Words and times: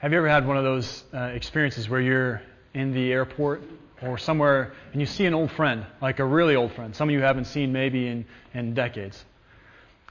Have 0.00 0.12
you 0.12 0.18
ever 0.18 0.30
had 0.30 0.46
one 0.46 0.56
of 0.56 0.64
those 0.64 1.04
uh, 1.12 1.24
experiences 1.24 1.86
where 1.90 2.00
you're 2.00 2.40
in 2.72 2.94
the 2.94 3.12
airport 3.12 3.62
or 4.00 4.16
somewhere 4.16 4.72
and 4.92 5.00
you 5.02 5.06
see 5.06 5.26
an 5.26 5.34
old 5.34 5.50
friend, 5.50 5.84
like 6.00 6.20
a 6.20 6.24
really 6.24 6.56
old 6.56 6.72
friend, 6.72 6.96
some 6.96 7.10
of 7.10 7.12
you 7.12 7.20
haven't 7.20 7.44
seen 7.44 7.70
maybe 7.70 8.06
in, 8.06 8.24
in 8.54 8.72
decades? 8.72 9.22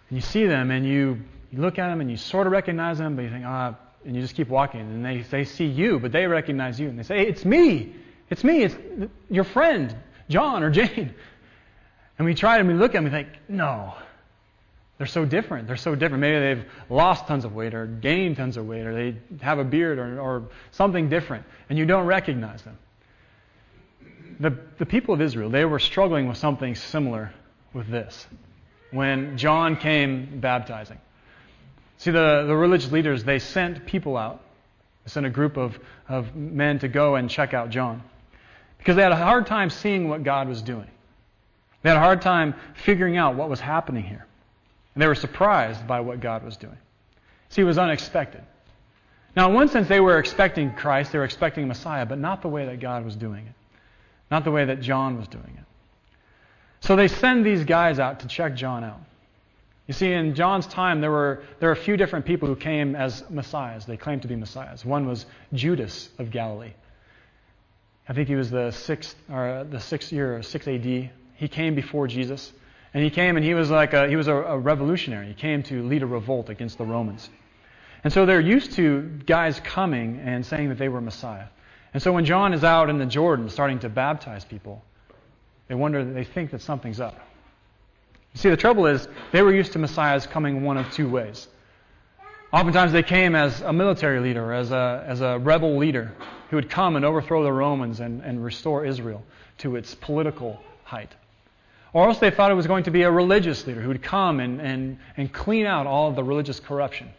And 0.10 0.17
you 0.17 0.21
see 0.21 0.46
them 0.46 0.70
and 0.70 0.86
you, 0.86 1.20
you 1.52 1.60
look 1.60 1.79
at 1.79 1.88
them 1.88 2.02
and 2.02 2.12
you 2.12 2.17
sort 2.17 2.46
of 2.46 2.54
recognize 2.54 2.99
them, 2.99 3.15
but 3.15 3.23
you 3.23 3.31
think, 3.31 3.46
ah, 3.47 3.75
and 4.05 4.15
you 4.15 4.21
just 4.21 4.36
keep 4.36 4.47
walking. 4.47 4.81
And 4.81 5.04
they, 5.04 5.23
they 5.23 5.44
see 5.44 5.65
you, 5.65 5.99
but 5.99 6.12
they 6.12 6.28
recognize 6.28 6.79
you. 6.79 6.87
And 6.87 6.99
they 6.99 7.01
say, 7.01 7.26
hey, 7.26 7.28
it's 7.28 7.44
me. 7.44 7.96
It's 8.29 8.44
me. 8.44 8.65
It's 8.65 8.76
your 9.31 9.44
friend, 9.44 9.96
John 10.29 10.62
or 10.62 10.69
Jane. 10.69 11.15
And 12.19 12.28
we 12.28 12.35
try 12.35 12.60
and 12.60 12.67
we 12.67 12.76
look 12.76 12.92
at 12.92 13.01
them 13.01 13.08
and 13.08 13.13
we 13.15 13.24
think, 13.24 13.29
no, 13.47 13.96
they're 15.00 15.08
so 15.08 15.24
different. 15.24 15.66
They're 15.66 15.78
so 15.78 15.96
different. 15.96 16.20
Maybe 16.20 16.40
they've 16.40 16.66
lost 16.90 17.26
tons 17.26 17.45
of 17.45 17.55
weight 17.55 17.73
or 17.73 17.88
gained 17.88 18.36
tons 18.36 18.58
of 18.58 18.68
weight 18.68 18.86
or 18.86 18.94
they 18.94 19.18
have 19.41 19.58
a 19.58 19.64
beard 19.64 19.98
or, 19.98 20.20
or 20.20 20.50
something 20.72 21.08
different, 21.08 21.45
and 21.70 21.80
you 21.80 21.86
don't 21.86 22.06
recognize 22.06 22.62
them. 22.64 22.78
The, 24.42 24.58
the 24.78 24.86
people 24.86 25.14
of 25.14 25.22
Israel, 25.22 25.50
they 25.50 25.64
were 25.64 25.80
struggling 25.80 26.28
with 26.28 26.38
something 26.38 26.76
similar 26.76 27.34
with 27.73 27.88
this 27.88 28.28
when 28.92 29.38
John 29.38 29.78
came 29.78 30.42
baptizing. 30.42 31.00
See, 31.98 32.12
the, 32.12 32.44
the 32.45 32.56
religious 32.56 32.92
leaders, 32.92 33.23
they 33.23 33.40
sent 33.40 33.86
people 33.86 34.18
out. 34.18 34.42
They 35.06 35.12
sent 35.12 35.26
a 35.26 35.30
group 35.30 35.56
of, 35.56 35.80
of 36.09 36.36
men 36.36 36.80
to 36.80 36.90
go 36.90 37.16
and 37.16 37.30
check 37.30 37.54
out 37.54 37.70
John 37.70 38.04
because 38.78 38.98
they 38.98 39.04
had 39.04 39.14
a 39.14 39.18
hard 39.18 39.48
time 39.48 39.70
seeing 39.70 40.09
what 40.09 40.23
God 40.23 40.50
was 40.50 40.62
doing. 40.62 40.88
They 41.84 41.90
had 41.90 41.98
a 41.98 42.02
hard 42.02 42.22
time 42.22 42.54
figuring 42.73 43.16
out 43.16 43.36
what 43.36 43.50
was 43.50 43.62
happening 43.62 44.04
here. 44.04 44.26
And 44.99 45.03
they 45.05 45.08
were 45.08 45.16
surprised 45.16 45.88
by 45.88 46.02
what 46.02 46.20
God 46.20 46.44
was 46.44 46.58
doing. 46.58 46.77
See, 47.48 47.62
it 47.62 47.63
was 47.63 47.77
unexpected. 47.77 48.41
Now, 49.34 49.48
in 49.48 49.55
one 49.55 49.70
sense, 49.70 49.88
they 49.88 50.02
were 50.02 50.20
expecting 50.20 50.73
Christ, 50.73 51.13
they 51.13 51.20
were 51.20 51.23
expecting 51.23 51.70
Messiah, 51.70 52.05
but 52.05 52.20
not 52.20 52.41
the 52.41 52.49
way 52.49 52.66
that 52.66 52.81
God 52.81 53.05
was 53.05 53.16
doing 53.16 53.45
it, 53.45 53.53
not 54.30 54.44
the 54.44 54.52
way 54.52 54.66
that 54.66 54.81
John 54.81 55.17
was 55.17 55.30
doing 55.30 55.53
it. 55.58 55.64
So 56.81 56.97
they 56.97 57.08
send 57.08 57.45
these 57.45 57.64
guys 57.64 57.97
out 57.97 58.19
to 58.19 58.28
check 58.28 58.56
John 58.56 58.83
out. 58.83 59.00
You 59.88 59.94
see, 59.94 60.11
in 60.11 60.36
John's 60.36 60.67
time, 60.67 61.00
there 61.00 61.11
were, 61.11 61.44
there 61.61 61.69
were 61.69 61.75
a 61.75 61.81
few 61.81 61.95
different 61.95 62.25
people 62.25 62.50
who 62.50 62.58
came 62.58 62.94
as 62.94 63.23
messiahs. 63.30 63.86
They 63.86 63.95
claimed 63.95 64.23
to 64.23 64.28
be 64.28 64.36
messiahs. 64.36 64.84
One 64.84 65.08
was 65.08 65.25
Judas 65.53 66.09
of 66.19 66.30
Galilee. 66.30 66.73
I 68.09 68.11
think 68.11 68.28
he 68.28 68.36
was 68.36 68.52
the 68.52 68.72
sixth, 68.72 69.16
or 69.31 69.63
the 69.63 69.80
sixth 69.80 70.11
year, 70.11 70.44
6 70.44 70.67
AD. 70.67 70.84
He 71.36 71.47
came 71.47 71.73
before 71.73 72.09
Jesus. 72.09 72.52
And 72.94 73.04
he 73.04 73.09
came 73.09 73.36
and 73.36 73.45
he 73.45 73.54
was 73.54 73.70
like 73.70 73.94
a, 73.94 74.08
he 74.08 74.16
was 74.16 74.28
a, 74.28 74.36
a 74.36 74.58
revolutionary. 74.58 75.28
He 75.28 75.34
came 75.34 75.64
to 75.64 75.84
lead 75.88 76.02
a 76.02 76.08
revolt 76.08 76.50
against 76.50 76.78
the 76.78 76.86
Romans. 76.86 77.30
And 78.04 78.12
so 78.12 78.26
they're 78.26 78.40
used 78.40 78.73
to 78.73 79.02
guys 79.26 79.59
coming 79.59 80.22
and 80.23 80.46
saying 80.46 80.70
that 80.70 80.78
they 80.78 80.90
were 80.90 81.02
Messiah. 81.02 81.48
And 81.94 82.02
so 82.02 82.14
when 82.14 82.26
John 82.26 82.54
is 82.54 82.64
out 82.64 82.90
in 82.90 82.98
the 82.98 83.06
Jordan 83.06 83.50
starting 83.50 83.80
to 83.80 83.90
baptize 83.90 84.46
people, 84.46 84.84
they 85.68 85.76
wonder, 85.76 86.04
they 86.04 86.23
think 86.23 86.52
that 86.52 86.62
something's 86.62 87.00
up. 87.00 87.16
You 88.34 88.40
see, 88.40 88.50
the 88.50 88.58
trouble 88.58 88.86
is, 88.86 89.08
they 89.31 89.42
were 89.42 89.53
used 89.53 89.74
to 89.74 89.80
messiahs 89.80 90.28
coming 90.28 90.64
one 90.64 90.78
of 90.78 90.92
two 90.92 91.09
ways. 91.09 91.48
Oftentimes 92.52 92.92
they 92.92 93.03
came 93.03 93.36
as 93.36 93.62
a 93.62 93.74
military 93.74 94.20
leader, 94.20 94.53
as 94.53 94.72
a, 94.72 95.03
as 95.08 95.22
a 95.22 95.38
rebel 95.38 95.78
leader 95.78 96.12
who 96.50 96.56
would 96.56 96.70
come 96.70 96.96
and 96.96 97.06
overthrow 97.06 97.44
the 97.44 97.52
Romans 97.52 98.00
and, 98.00 98.22
and 98.22 98.44
restore 98.44 98.86
Israel 98.86 99.24
to 99.59 99.76
its 99.76 99.94
political 99.96 100.59
height. 100.84 101.14
Or 101.92 102.08
else 102.08 102.20
they 102.20 102.30
thought 102.30 102.52
it 102.52 102.56
was 102.56 102.68
going 102.68 102.84
to 102.84 102.92
be 102.92 103.02
a 103.02 103.12
religious 103.12 103.66
leader 103.66 103.82
who 103.82 103.88
would 103.88 104.04
come 104.04 104.40
and, 104.40 104.62
and, 104.62 105.00
and 105.18 105.34
clean 105.34 105.66
out 105.66 105.88
all 105.88 106.09
of 106.09 106.16
the 106.16 106.23
religious 106.23 106.59
corruption 106.59 107.09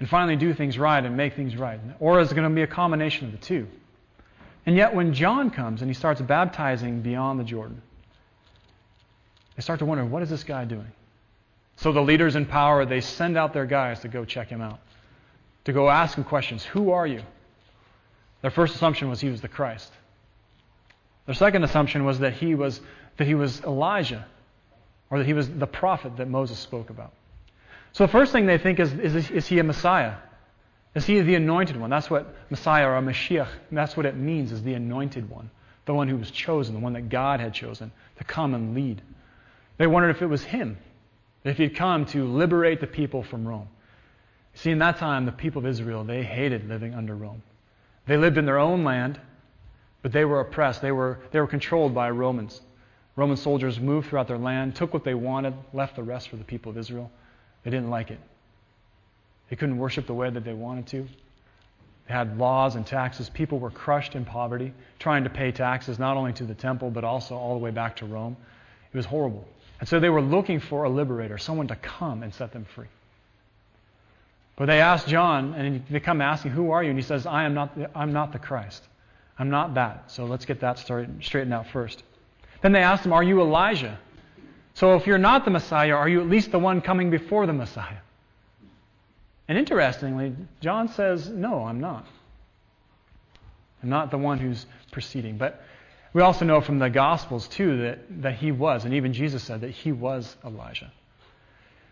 and 0.00 0.08
finally 0.08 0.36
do 0.36 0.52
things 0.52 0.78
right 0.78 1.04
and 1.04 1.16
make 1.16 1.34
things 1.34 1.56
right. 1.56 1.80
Or 2.00 2.20
is 2.20 2.32
it 2.32 2.34
going 2.34 2.48
to 2.48 2.54
be 2.54 2.62
a 2.62 2.66
combination 2.66 3.26
of 3.26 3.32
the 3.32 3.38
two? 3.38 3.68
And 4.66 4.76
yet, 4.76 4.94
when 4.94 5.14
John 5.14 5.50
comes 5.50 5.80
and 5.80 5.88
he 5.88 5.94
starts 5.94 6.20
baptizing 6.20 7.00
beyond 7.00 7.38
the 7.38 7.44
Jordan, 7.44 7.80
they 9.54 9.62
start 9.62 9.78
to 9.78 9.86
wonder, 9.86 10.04
what 10.04 10.22
is 10.22 10.28
this 10.28 10.42
guy 10.42 10.64
doing? 10.64 10.90
So 11.76 11.92
the 11.92 12.02
leaders 12.02 12.36
in 12.36 12.46
power, 12.46 12.84
they 12.84 13.00
send 13.00 13.36
out 13.36 13.52
their 13.52 13.66
guys 13.66 14.00
to 14.00 14.08
go 14.08 14.24
check 14.24 14.48
him 14.48 14.60
out, 14.60 14.80
to 15.64 15.72
go 15.72 15.88
ask 15.88 16.18
him 16.18 16.24
questions. 16.24 16.64
Who 16.64 16.90
are 16.90 17.06
you? 17.06 17.22
Their 18.42 18.50
first 18.50 18.74
assumption 18.74 19.08
was 19.08 19.20
he 19.20 19.28
was 19.28 19.40
the 19.40 19.48
Christ. 19.48 19.92
Their 21.26 21.34
second 21.34 21.64
assumption 21.64 22.04
was 22.04 22.18
that 22.20 22.34
he 22.34 22.54
was 22.54 22.80
that 23.16 23.26
he 23.26 23.34
was 23.34 23.60
Elijah 23.62 24.26
or 25.10 25.18
that 25.18 25.26
he 25.26 25.32
was 25.32 25.48
the 25.48 25.66
prophet 25.66 26.16
that 26.16 26.28
Moses 26.28 26.58
spoke 26.58 26.90
about. 26.90 27.12
So 27.92 28.04
the 28.04 28.12
first 28.12 28.32
thing 28.32 28.46
they 28.46 28.58
think 28.58 28.78
is, 28.78 28.92
is, 28.92 29.30
is 29.30 29.46
he 29.46 29.58
a 29.58 29.64
Messiah? 29.64 30.14
Is 30.94 31.06
he 31.06 31.20
the 31.20 31.34
anointed 31.34 31.78
one? 31.78 31.90
That's 31.90 32.10
what 32.10 32.34
Messiah 32.50 32.88
or 32.88 33.00
Mashiach, 33.00 33.48
that's 33.70 33.96
what 33.96 34.06
it 34.06 34.16
means, 34.16 34.52
is 34.52 34.62
the 34.62 34.74
anointed 34.74 35.28
one. 35.30 35.50
The 35.84 35.94
one 35.94 36.08
who 36.08 36.16
was 36.16 36.30
chosen, 36.30 36.74
the 36.74 36.80
one 36.80 36.94
that 36.94 37.08
God 37.08 37.38
had 37.38 37.54
chosen 37.54 37.92
to 38.18 38.24
come 38.24 38.54
and 38.54 38.74
lead. 38.74 39.02
They 39.78 39.86
wondered 39.86 40.10
if 40.10 40.22
it 40.22 40.26
was 40.26 40.42
him, 40.42 40.78
if 41.44 41.58
he'd 41.58 41.76
come 41.76 42.06
to 42.06 42.24
liberate 42.24 42.80
the 42.80 42.86
people 42.86 43.22
from 43.22 43.46
Rome. 43.46 43.68
See, 44.54 44.70
in 44.70 44.78
that 44.78 44.96
time, 44.96 45.26
the 45.26 45.32
people 45.32 45.60
of 45.60 45.66
Israel, 45.66 46.02
they 46.02 46.22
hated 46.22 46.66
living 46.66 46.94
under 46.94 47.14
Rome. 47.14 47.42
They 48.06 48.16
lived 48.16 48.38
in 48.38 48.46
their 48.46 48.58
own 48.58 48.84
land, 48.84 49.20
but 50.02 50.12
they 50.12 50.24
were 50.24 50.40
oppressed. 50.40 50.80
They 50.80 50.92
were, 50.92 51.20
they 51.30 51.40
were 51.40 51.46
controlled 51.46 51.94
by 51.94 52.10
Romans. 52.10 52.60
Roman 53.16 53.36
soldiers 53.38 53.80
moved 53.80 54.08
throughout 54.08 54.28
their 54.28 54.38
land, 54.38 54.76
took 54.76 54.92
what 54.92 55.04
they 55.04 55.14
wanted, 55.14 55.54
left 55.72 55.96
the 55.96 56.02
rest 56.02 56.28
for 56.28 56.36
the 56.36 56.44
people 56.44 56.70
of 56.70 56.78
Israel. 56.78 57.10
They 57.64 57.70
didn't 57.70 57.90
like 57.90 58.10
it. 58.10 58.20
They 59.48 59.56
couldn't 59.56 59.78
worship 59.78 60.06
the 60.06 60.14
way 60.14 60.28
that 60.28 60.44
they 60.44 60.52
wanted 60.52 60.86
to. 60.88 61.08
They 62.06 62.14
had 62.14 62.38
laws 62.38 62.76
and 62.76 62.86
taxes. 62.86 63.30
People 63.30 63.58
were 63.58 63.70
crushed 63.70 64.14
in 64.14 64.24
poverty, 64.24 64.72
trying 64.98 65.24
to 65.24 65.30
pay 65.30 65.50
taxes 65.50 65.98
not 65.98 66.16
only 66.16 66.32
to 66.34 66.44
the 66.44 66.54
temple, 66.54 66.90
but 66.90 67.04
also 67.04 67.34
all 67.34 67.54
the 67.54 67.64
way 67.64 67.70
back 67.70 67.96
to 67.96 68.06
Rome. 68.06 68.36
It 68.92 68.96
was 68.96 69.06
horrible. 69.06 69.46
And 69.80 69.88
so 69.88 69.98
they 69.98 70.08
were 70.08 70.22
looking 70.22 70.60
for 70.60 70.84
a 70.84 70.88
liberator, 70.88 71.38
someone 71.38 71.68
to 71.68 71.76
come 71.76 72.22
and 72.22 72.32
set 72.32 72.52
them 72.52 72.64
free. 72.64 72.86
But 74.56 74.66
they 74.66 74.80
asked 74.80 75.06
John, 75.06 75.54
and 75.54 75.84
they 75.90 76.00
come 76.00 76.20
asking, 76.20 76.52
Who 76.52 76.70
are 76.70 76.82
you? 76.82 76.90
And 76.90 76.98
he 76.98 77.04
says, 77.04 77.26
I 77.26 77.44
am 77.44 77.54
not 77.54 77.76
the, 77.76 77.90
I'm 77.96 78.12
not 78.12 78.32
the 78.32 78.38
Christ. 78.38 78.82
I'm 79.38 79.50
not 79.50 79.74
that. 79.74 80.10
So 80.10 80.24
let's 80.24 80.46
get 80.46 80.60
that 80.60 80.78
started, 80.78 81.22
straightened 81.22 81.52
out 81.52 81.66
first. 81.68 82.02
Then 82.66 82.72
they 82.72 82.82
asked 82.82 83.06
him, 83.06 83.12
Are 83.12 83.22
you 83.22 83.40
Elijah? 83.42 83.96
So 84.74 84.96
if 84.96 85.06
you're 85.06 85.18
not 85.18 85.44
the 85.44 85.52
Messiah, 85.52 85.92
are 85.92 86.08
you 86.08 86.20
at 86.20 86.28
least 86.28 86.50
the 86.50 86.58
one 86.58 86.80
coming 86.80 87.10
before 87.10 87.46
the 87.46 87.52
Messiah? 87.52 87.98
And 89.46 89.56
interestingly, 89.56 90.34
John 90.60 90.88
says, 90.88 91.28
No, 91.28 91.62
I'm 91.62 91.78
not. 91.78 92.04
I'm 93.84 93.88
not 93.88 94.10
the 94.10 94.18
one 94.18 94.40
who's 94.40 94.66
preceding. 94.90 95.38
But 95.38 95.62
we 96.12 96.22
also 96.22 96.44
know 96.44 96.60
from 96.60 96.80
the 96.80 96.90
Gospels, 96.90 97.46
too, 97.46 97.82
that, 97.82 98.22
that 98.22 98.34
he 98.34 98.50
was, 98.50 98.84
and 98.84 98.94
even 98.94 99.12
Jesus 99.12 99.44
said 99.44 99.60
that 99.60 99.70
he 99.70 99.92
was 99.92 100.36
Elijah. 100.44 100.90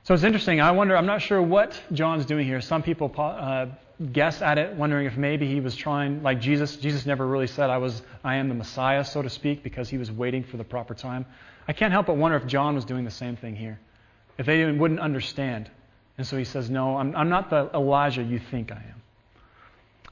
So 0.04 0.12
it's 0.12 0.22
interesting. 0.22 0.60
I 0.60 0.70
wonder, 0.72 0.96
I'm 0.96 1.06
not 1.06 1.22
sure 1.22 1.40
what 1.40 1.80
John's 1.92 2.26
doing 2.26 2.46
here. 2.46 2.60
Some 2.60 2.82
people 2.82 3.10
uh, 3.16 3.66
guess 4.12 4.42
at 4.42 4.58
it, 4.58 4.74
wondering 4.74 5.06
if 5.06 5.16
maybe 5.16 5.46
he 5.46 5.60
was 5.60 5.74
trying, 5.74 6.22
like 6.22 6.40
Jesus. 6.40 6.76
Jesus 6.76 7.06
never 7.06 7.26
really 7.26 7.46
said, 7.46 7.70
I, 7.70 7.78
was, 7.78 8.02
I 8.22 8.36
am 8.36 8.50
the 8.50 8.54
Messiah, 8.54 9.02
so 9.02 9.22
to 9.22 9.30
speak, 9.30 9.62
because 9.62 9.88
he 9.88 9.96
was 9.96 10.12
waiting 10.12 10.44
for 10.44 10.58
the 10.58 10.64
proper 10.64 10.92
time. 10.94 11.24
I 11.66 11.72
can't 11.72 11.90
help 11.90 12.06
but 12.06 12.18
wonder 12.18 12.36
if 12.36 12.46
John 12.46 12.74
was 12.74 12.84
doing 12.84 13.06
the 13.06 13.10
same 13.10 13.36
thing 13.36 13.56
here. 13.56 13.80
If 14.36 14.44
they 14.44 14.70
wouldn't 14.70 15.00
understand. 15.00 15.70
And 16.18 16.26
so 16.26 16.36
he 16.36 16.44
says, 16.44 16.68
No, 16.68 16.98
I'm, 16.98 17.16
I'm 17.16 17.30
not 17.30 17.48
the 17.48 17.70
Elijah 17.72 18.22
you 18.22 18.38
think 18.38 18.72
I 18.72 18.76
am. 18.76 19.02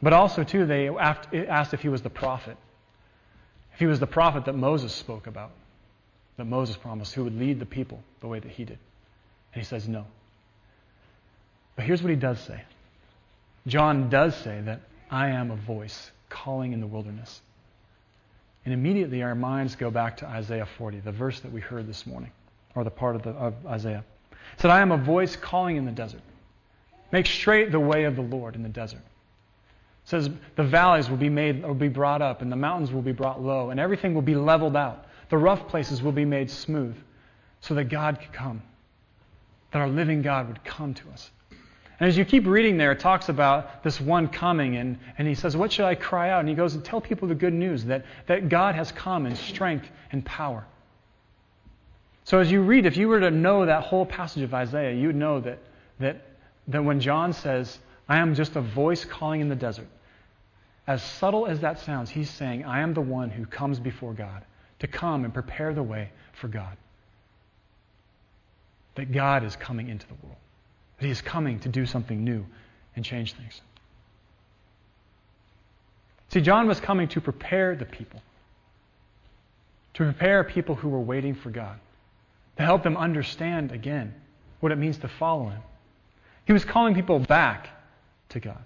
But 0.00 0.14
also, 0.14 0.42
too, 0.42 0.64
they 0.64 0.88
asked 0.88 1.74
if 1.74 1.82
he 1.82 1.90
was 1.90 2.00
the 2.00 2.10
prophet. 2.10 2.56
If 3.74 3.78
he 3.78 3.86
was 3.86 4.00
the 4.00 4.06
prophet 4.06 4.46
that 4.46 4.54
Moses 4.54 4.92
spoke 4.94 5.26
about, 5.26 5.50
that 6.38 6.46
Moses 6.46 6.76
promised, 6.76 7.12
who 7.12 7.24
would 7.24 7.38
lead 7.38 7.60
the 7.60 7.66
people 7.66 8.02
the 8.20 8.26
way 8.26 8.38
that 8.38 8.50
he 8.50 8.64
did. 8.64 8.78
And 9.52 9.62
he 9.62 9.66
says 9.66 9.88
no. 9.88 10.06
But 11.76 11.84
here's 11.84 12.02
what 12.02 12.10
he 12.10 12.16
does 12.16 12.40
say 12.40 12.62
John 13.66 14.08
does 14.08 14.34
say 14.36 14.60
that 14.62 14.80
I 15.10 15.28
am 15.28 15.50
a 15.50 15.56
voice 15.56 16.10
calling 16.28 16.72
in 16.72 16.80
the 16.80 16.86
wilderness. 16.86 17.40
And 18.64 18.72
immediately 18.72 19.22
our 19.22 19.34
minds 19.34 19.74
go 19.74 19.90
back 19.90 20.18
to 20.18 20.26
Isaiah 20.26 20.66
40, 20.78 21.00
the 21.00 21.12
verse 21.12 21.40
that 21.40 21.52
we 21.52 21.60
heard 21.60 21.88
this 21.88 22.06
morning, 22.06 22.30
or 22.74 22.84
the 22.84 22.90
part 22.90 23.16
of, 23.16 23.22
the, 23.22 23.30
of 23.30 23.54
Isaiah. 23.66 24.04
It 24.30 24.60
said, 24.60 24.70
I 24.70 24.80
am 24.80 24.92
a 24.92 24.96
voice 24.96 25.34
calling 25.34 25.76
in 25.76 25.84
the 25.84 25.92
desert. 25.92 26.20
Make 27.10 27.26
straight 27.26 27.72
the 27.72 27.80
way 27.80 28.04
of 28.04 28.14
the 28.14 28.22
Lord 28.22 28.54
in 28.54 28.62
the 28.62 28.68
desert. 28.68 29.00
It 29.00 30.08
says 30.08 30.30
the 30.56 30.62
valleys 30.62 31.10
will 31.10 31.16
be 31.16 31.28
made 31.28 31.62
will 31.62 31.74
be 31.74 31.88
brought 31.88 32.22
up, 32.22 32.40
and 32.40 32.50
the 32.50 32.56
mountains 32.56 32.92
will 32.92 33.02
be 33.02 33.12
brought 33.12 33.42
low, 33.42 33.70
and 33.70 33.78
everything 33.78 34.14
will 34.14 34.22
be 34.22 34.34
leveled 34.34 34.76
out. 34.76 35.06
The 35.28 35.38
rough 35.38 35.68
places 35.68 36.02
will 36.02 36.12
be 36.12 36.24
made 36.24 36.50
smooth, 36.50 36.96
so 37.60 37.74
that 37.74 37.84
God 37.84 38.20
could 38.20 38.32
come 38.32 38.62
that 39.72 39.80
our 39.80 39.88
living 39.88 40.22
God 40.22 40.48
would 40.48 40.64
come 40.64 40.94
to 40.94 41.10
us. 41.10 41.30
And 41.98 42.08
as 42.08 42.16
you 42.16 42.24
keep 42.24 42.46
reading 42.46 42.78
there, 42.78 42.92
it 42.92 43.00
talks 43.00 43.28
about 43.28 43.84
this 43.84 44.00
one 44.00 44.28
coming, 44.28 44.76
and, 44.76 44.98
and 45.18 45.28
he 45.28 45.34
says, 45.34 45.56
What 45.56 45.72
should 45.72 45.84
I 45.84 45.94
cry 45.94 46.30
out? 46.30 46.40
And 46.40 46.48
he 46.48 46.54
goes 46.54 46.74
and 46.74 46.84
tell 46.84 47.00
people 47.00 47.28
the 47.28 47.34
good 47.34 47.52
news 47.52 47.84
that, 47.84 48.04
that 48.26 48.48
God 48.48 48.74
has 48.74 48.90
come 48.92 49.24
in 49.26 49.36
strength 49.36 49.88
and 50.10 50.24
power. 50.24 50.66
So 52.24 52.38
as 52.38 52.50
you 52.50 52.62
read, 52.62 52.86
if 52.86 52.96
you 52.96 53.08
were 53.08 53.20
to 53.20 53.30
know 53.30 53.66
that 53.66 53.84
whole 53.84 54.06
passage 54.06 54.42
of 54.42 54.54
Isaiah, 54.54 54.94
you 54.94 55.08
would 55.08 55.16
know 55.16 55.40
that, 55.40 55.58
that, 55.98 56.26
that 56.68 56.84
when 56.84 57.00
John 57.00 57.32
says, 57.32 57.78
I 58.08 58.18
am 58.18 58.34
just 58.34 58.56
a 58.56 58.60
voice 58.60 59.04
calling 59.04 59.40
in 59.40 59.48
the 59.48 59.56
desert. 59.56 59.88
As 60.86 61.02
subtle 61.02 61.46
as 61.46 61.60
that 61.60 61.80
sounds, 61.80 62.10
he's 62.10 62.30
saying, 62.30 62.64
I 62.64 62.80
am 62.80 62.94
the 62.94 63.00
one 63.00 63.30
who 63.30 63.46
comes 63.46 63.78
before 63.78 64.12
God 64.12 64.44
to 64.80 64.86
come 64.88 65.24
and 65.24 65.32
prepare 65.32 65.72
the 65.72 65.82
way 65.82 66.10
for 66.32 66.48
God. 66.48 66.76
That 68.94 69.10
God 69.10 69.42
is 69.44 69.56
coming 69.56 69.88
into 69.88 70.06
the 70.06 70.14
world, 70.22 70.36
that 70.98 71.06
he 71.06 71.10
is 71.10 71.22
coming 71.22 71.58
to 71.60 71.68
do 71.68 71.86
something 71.86 72.22
new 72.22 72.44
and 72.94 73.04
change 73.04 73.32
things. 73.32 73.60
See, 76.28 76.40
John 76.40 76.66
was 76.66 76.78
coming 76.80 77.08
to 77.08 77.20
prepare 77.20 77.74
the 77.74 77.84
people, 77.84 78.20
to 79.94 80.04
prepare 80.04 80.44
people 80.44 80.74
who 80.74 80.88
were 80.88 81.00
waiting 81.00 81.34
for 81.34 81.50
God, 81.50 81.78
to 82.56 82.62
help 82.62 82.82
them 82.82 82.96
understand 82.96 83.72
again 83.72 84.14
what 84.60 84.72
it 84.72 84.76
means 84.76 84.98
to 84.98 85.08
follow 85.08 85.48
him. 85.48 85.62
He 86.46 86.52
was 86.52 86.64
calling 86.64 86.94
people 86.94 87.18
back 87.18 87.68
to 88.30 88.40
God, 88.40 88.62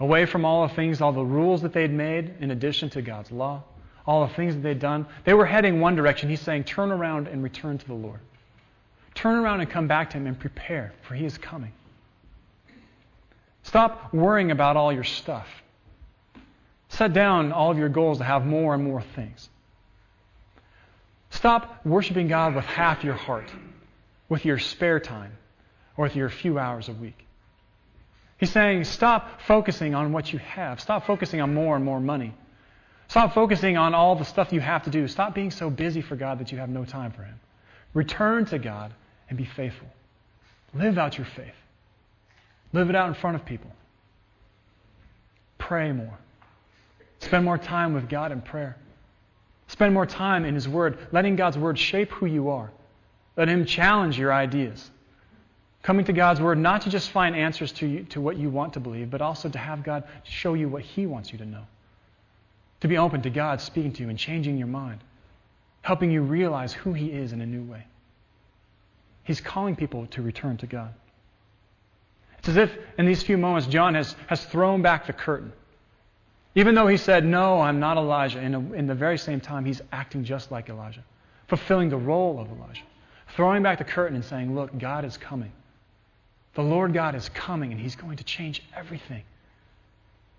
away 0.00 0.26
from 0.26 0.44
all 0.44 0.68
the 0.68 0.74
things, 0.74 1.00
all 1.00 1.12
the 1.12 1.24
rules 1.24 1.62
that 1.62 1.72
they'd 1.72 1.92
made 1.92 2.34
in 2.40 2.50
addition 2.50 2.90
to 2.90 3.02
God's 3.02 3.30
law, 3.30 3.62
all 4.06 4.26
the 4.26 4.34
things 4.34 4.54
that 4.54 4.60
they'd 4.62 4.78
done. 4.78 5.06
They 5.24 5.34
were 5.34 5.46
heading 5.46 5.80
one 5.80 5.96
direction. 5.96 6.28
He's 6.28 6.40
saying, 6.40 6.64
turn 6.64 6.90
around 6.90 7.28
and 7.28 7.42
return 7.42 7.78
to 7.78 7.86
the 7.86 7.94
Lord. 7.94 8.20
Turn 9.14 9.36
around 9.36 9.60
and 9.60 9.70
come 9.70 9.88
back 9.88 10.10
to 10.10 10.16
Him 10.16 10.26
and 10.26 10.38
prepare, 10.38 10.92
for 11.02 11.14
He 11.14 11.24
is 11.24 11.36
coming. 11.38 11.72
Stop 13.62 14.12
worrying 14.12 14.50
about 14.50 14.76
all 14.76 14.92
your 14.92 15.04
stuff. 15.04 15.46
Set 16.88 17.12
down 17.12 17.52
all 17.52 17.70
of 17.70 17.78
your 17.78 17.88
goals 17.88 18.18
to 18.18 18.24
have 18.24 18.44
more 18.44 18.74
and 18.74 18.84
more 18.84 19.02
things. 19.14 19.48
Stop 21.30 21.86
worshiping 21.86 22.28
God 22.28 22.54
with 22.54 22.64
half 22.64 23.02
your 23.02 23.14
heart, 23.14 23.50
with 24.28 24.44
your 24.44 24.58
spare 24.58 25.00
time, 25.00 25.32
or 25.96 26.04
with 26.04 26.16
your 26.16 26.28
few 26.28 26.58
hours 26.58 26.88
a 26.88 26.92
week. 26.92 27.26
He's 28.36 28.50
saying, 28.50 28.84
stop 28.84 29.40
focusing 29.42 29.94
on 29.94 30.12
what 30.12 30.32
you 30.32 30.38
have. 30.40 30.80
Stop 30.80 31.06
focusing 31.06 31.40
on 31.40 31.54
more 31.54 31.76
and 31.76 31.84
more 31.84 32.00
money. 32.00 32.34
Stop 33.08 33.34
focusing 33.34 33.76
on 33.76 33.94
all 33.94 34.16
the 34.16 34.24
stuff 34.24 34.52
you 34.52 34.60
have 34.60 34.82
to 34.84 34.90
do. 34.90 35.06
Stop 35.06 35.34
being 35.34 35.50
so 35.50 35.70
busy 35.70 36.02
for 36.02 36.16
God 36.16 36.40
that 36.40 36.50
you 36.50 36.58
have 36.58 36.68
no 36.68 36.84
time 36.84 37.12
for 37.12 37.22
Him. 37.22 37.38
Return 37.94 38.44
to 38.46 38.58
God 38.58 38.92
and 39.32 39.38
be 39.38 39.46
faithful. 39.46 39.88
Live 40.74 40.98
out 40.98 41.16
your 41.16 41.26
faith. 41.26 41.54
Live 42.74 42.90
it 42.90 42.96
out 42.96 43.08
in 43.08 43.14
front 43.14 43.34
of 43.34 43.46
people. 43.46 43.70
Pray 45.56 45.90
more. 45.90 46.18
Spend 47.20 47.42
more 47.42 47.56
time 47.56 47.94
with 47.94 48.10
God 48.10 48.30
in 48.30 48.42
prayer. 48.42 48.76
Spend 49.68 49.94
more 49.94 50.04
time 50.04 50.44
in 50.44 50.54
His 50.54 50.68
Word, 50.68 50.98
letting 51.12 51.36
God's 51.36 51.56
Word 51.56 51.78
shape 51.78 52.10
who 52.10 52.26
you 52.26 52.50
are. 52.50 52.70
Let 53.34 53.48
Him 53.48 53.64
challenge 53.64 54.18
your 54.18 54.34
ideas. 54.34 54.90
Coming 55.82 56.04
to 56.04 56.12
God's 56.12 56.42
Word 56.42 56.58
not 56.58 56.82
to 56.82 56.90
just 56.90 57.08
find 57.08 57.34
answers 57.34 57.72
to, 57.72 57.86
you, 57.86 58.04
to 58.10 58.20
what 58.20 58.36
you 58.36 58.50
want 58.50 58.74
to 58.74 58.80
believe, 58.80 59.10
but 59.10 59.22
also 59.22 59.48
to 59.48 59.58
have 59.58 59.82
God 59.82 60.04
show 60.24 60.52
you 60.52 60.68
what 60.68 60.82
He 60.82 61.06
wants 61.06 61.32
you 61.32 61.38
to 61.38 61.46
know. 61.46 61.64
To 62.80 62.88
be 62.88 62.98
open 62.98 63.22
to 63.22 63.30
God 63.30 63.62
speaking 63.62 63.94
to 63.94 64.02
you 64.02 64.10
and 64.10 64.18
changing 64.18 64.58
your 64.58 64.66
mind, 64.66 65.00
helping 65.80 66.10
you 66.10 66.20
realize 66.20 66.74
who 66.74 66.92
He 66.92 67.06
is 67.06 67.32
in 67.32 67.40
a 67.40 67.46
new 67.46 67.62
way. 67.62 67.86
He's 69.24 69.40
calling 69.40 69.76
people 69.76 70.06
to 70.08 70.22
return 70.22 70.56
to 70.58 70.66
God. 70.66 70.92
It's 72.38 72.48
as 72.48 72.56
if 72.56 72.76
in 72.98 73.06
these 73.06 73.22
few 73.22 73.38
moments, 73.38 73.68
John 73.68 73.94
has, 73.94 74.16
has 74.26 74.44
thrown 74.46 74.82
back 74.82 75.06
the 75.06 75.12
curtain. 75.12 75.52
Even 76.54 76.74
though 76.74 76.88
he 76.88 76.96
said, 76.96 77.24
No, 77.24 77.60
I'm 77.60 77.78
not 77.78 77.96
Elijah, 77.96 78.40
in, 78.40 78.54
a, 78.54 78.72
in 78.72 78.86
the 78.86 78.94
very 78.94 79.16
same 79.16 79.40
time, 79.40 79.64
he's 79.64 79.80
acting 79.92 80.24
just 80.24 80.50
like 80.50 80.68
Elijah, 80.68 81.04
fulfilling 81.48 81.88
the 81.88 81.96
role 81.96 82.40
of 82.40 82.50
Elijah. 82.50 82.82
Throwing 83.36 83.62
back 83.62 83.78
the 83.78 83.84
curtain 83.84 84.16
and 84.16 84.24
saying, 84.24 84.54
Look, 84.54 84.76
God 84.76 85.04
is 85.04 85.16
coming. 85.16 85.52
The 86.54 86.62
Lord 86.62 86.92
God 86.92 87.14
is 87.14 87.28
coming, 87.30 87.72
and 87.72 87.80
he's 87.80 87.96
going 87.96 88.16
to 88.16 88.24
change 88.24 88.62
everything. 88.76 89.22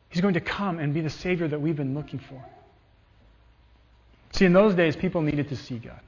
He's 0.10 0.22
going 0.22 0.36
to 0.36 0.42
come 0.42 0.78
and 0.78 0.94
be 0.94 1.02
the 1.02 1.10
Savior 1.10 1.48
that 1.48 1.60
we've 1.60 1.76
been 1.76 1.96
looking 1.96 2.20
for. 2.20 2.44
See, 4.34 4.46
in 4.46 4.54
those 4.54 4.76
days, 4.76 4.96
people 4.96 5.22
needed 5.22 5.50
to 5.50 5.56
see 5.56 5.80
God. 5.80 6.00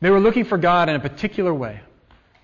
They 0.00 0.10
were 0.10 0.20
looking 0.20 0.44
for 0.44 0.58
God 0.58 0.88
in 0.88 0.96
a 0.96 1.00
particular 1.00 1.52
way. 1.52 1.80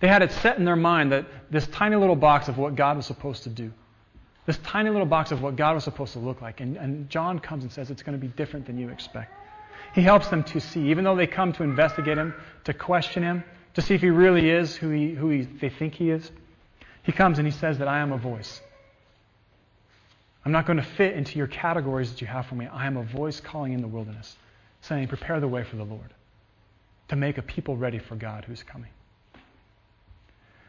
They 0.00 0.08
had 0.08 0.22
it 0.22 0.32
set 0.32 0.58
in 0.58 0.64
their 0.64 0.76
mind 0.76 1.12
that 1.12 1.26
this 1.50 1.66
tiny 1.68 1.96
little 1.96 2.16
box 2.16 2.48
of 2.48 2.58
what 2.58 2.74
God 2.74 2.96
was 2.96 3.06
supposed 3.06 3.44
to 3.44 3.48
do 3.48 3.72
this 4.46 4.58
tiny 4.58 4.90
little 4.90 5.06
box 5.06 5.32
of 5.32 5.40
what 5.40 5.56
God 5.56 5.74
was 5.74 5.84
supposed 5.84 6.12
to 6.12 6.18
look 6.18 6.42
like. 6.42 6.60
And, 6.60 6.76
and 6.76 7.08
John 7.08 7.38
comes 7.38 7.62
and 7.62 7.72
says 7.72 7.90
it's 7.90 8.02
going 8.02 8.18
to 8.18 8.20
be 8.20 8.32
different 8.32 8.66
than 8.66 8.78
you 8.78 8.90
expect. 8.90 9.32
He 9.94 10.02
helps 10.02 10.28
them 10.28 10.42
to 10.44 10.60
see, 10.60 10.90
even 10.90 11.04
though 11.04 11.16
they 11.16 11.26
come 11.26 11.52
to 11.54 11.62
investigate 11.62 12.18
him, 12.18 12.34
to 12.64 12.74
question 12.74 13.22
him, 13.22 13.44
to 13.74 13.82
see 13.82 13.94
if 13.94 14.00
he 14.00 14.10
really 14.10 14.50
is 14.50 14.76
who, 14.76 14.90
he, 14.90 15.14
who 15.14 15.30
he, 15.30 15.42
they 15.42 15.70
think 15.70 15.94
he 15.94 16.10
is. 16.10 16.30
He 17.04 17.12
comes 17.12 17.38
and 17.38 17.46
he 17.46 17.52
says 17.52 17.78
that 17.78 17.88
I 17.88 17.98
am 18.00 18.12
a 18.12 18.18
voice. 18.18 18.60
I'm 20.44 20.52
not 20.52 20.66
going 20.66 20.76
to 20.76 20.84
fit 20.84 21.14
into 21.14 21.38
your 21.38 21.46
categories 21.46 22.10
that 22.10 22.20
you 22.20 22.26
have 22.26 22.46
for 22.46 22.54
me. 22.54 22.66
I 22.66 22.86
am 22.86 22.96
a 22.96 23.02
voice 23.02 23.40
calling 23.40 23.72
in 23.72 23.80
the 23.80 23.88
wilderness, 23.88 24.36
saying, 24.82 25.08
Prepare 25.08 25.40
the 25.40 25.48
way 25.48 25.64
for 25.64 25.76
the 25.76 25.84
Lord, 25.84 26.12
to 27.08 27.16
make 27.16 27.38
a 27.38 27.42
people 27.42 27.76
ready 27.76 27.98
for 27.98 28.16
God 28.16 28.44
who's 28.44 28.62
coming. 28.62 28.90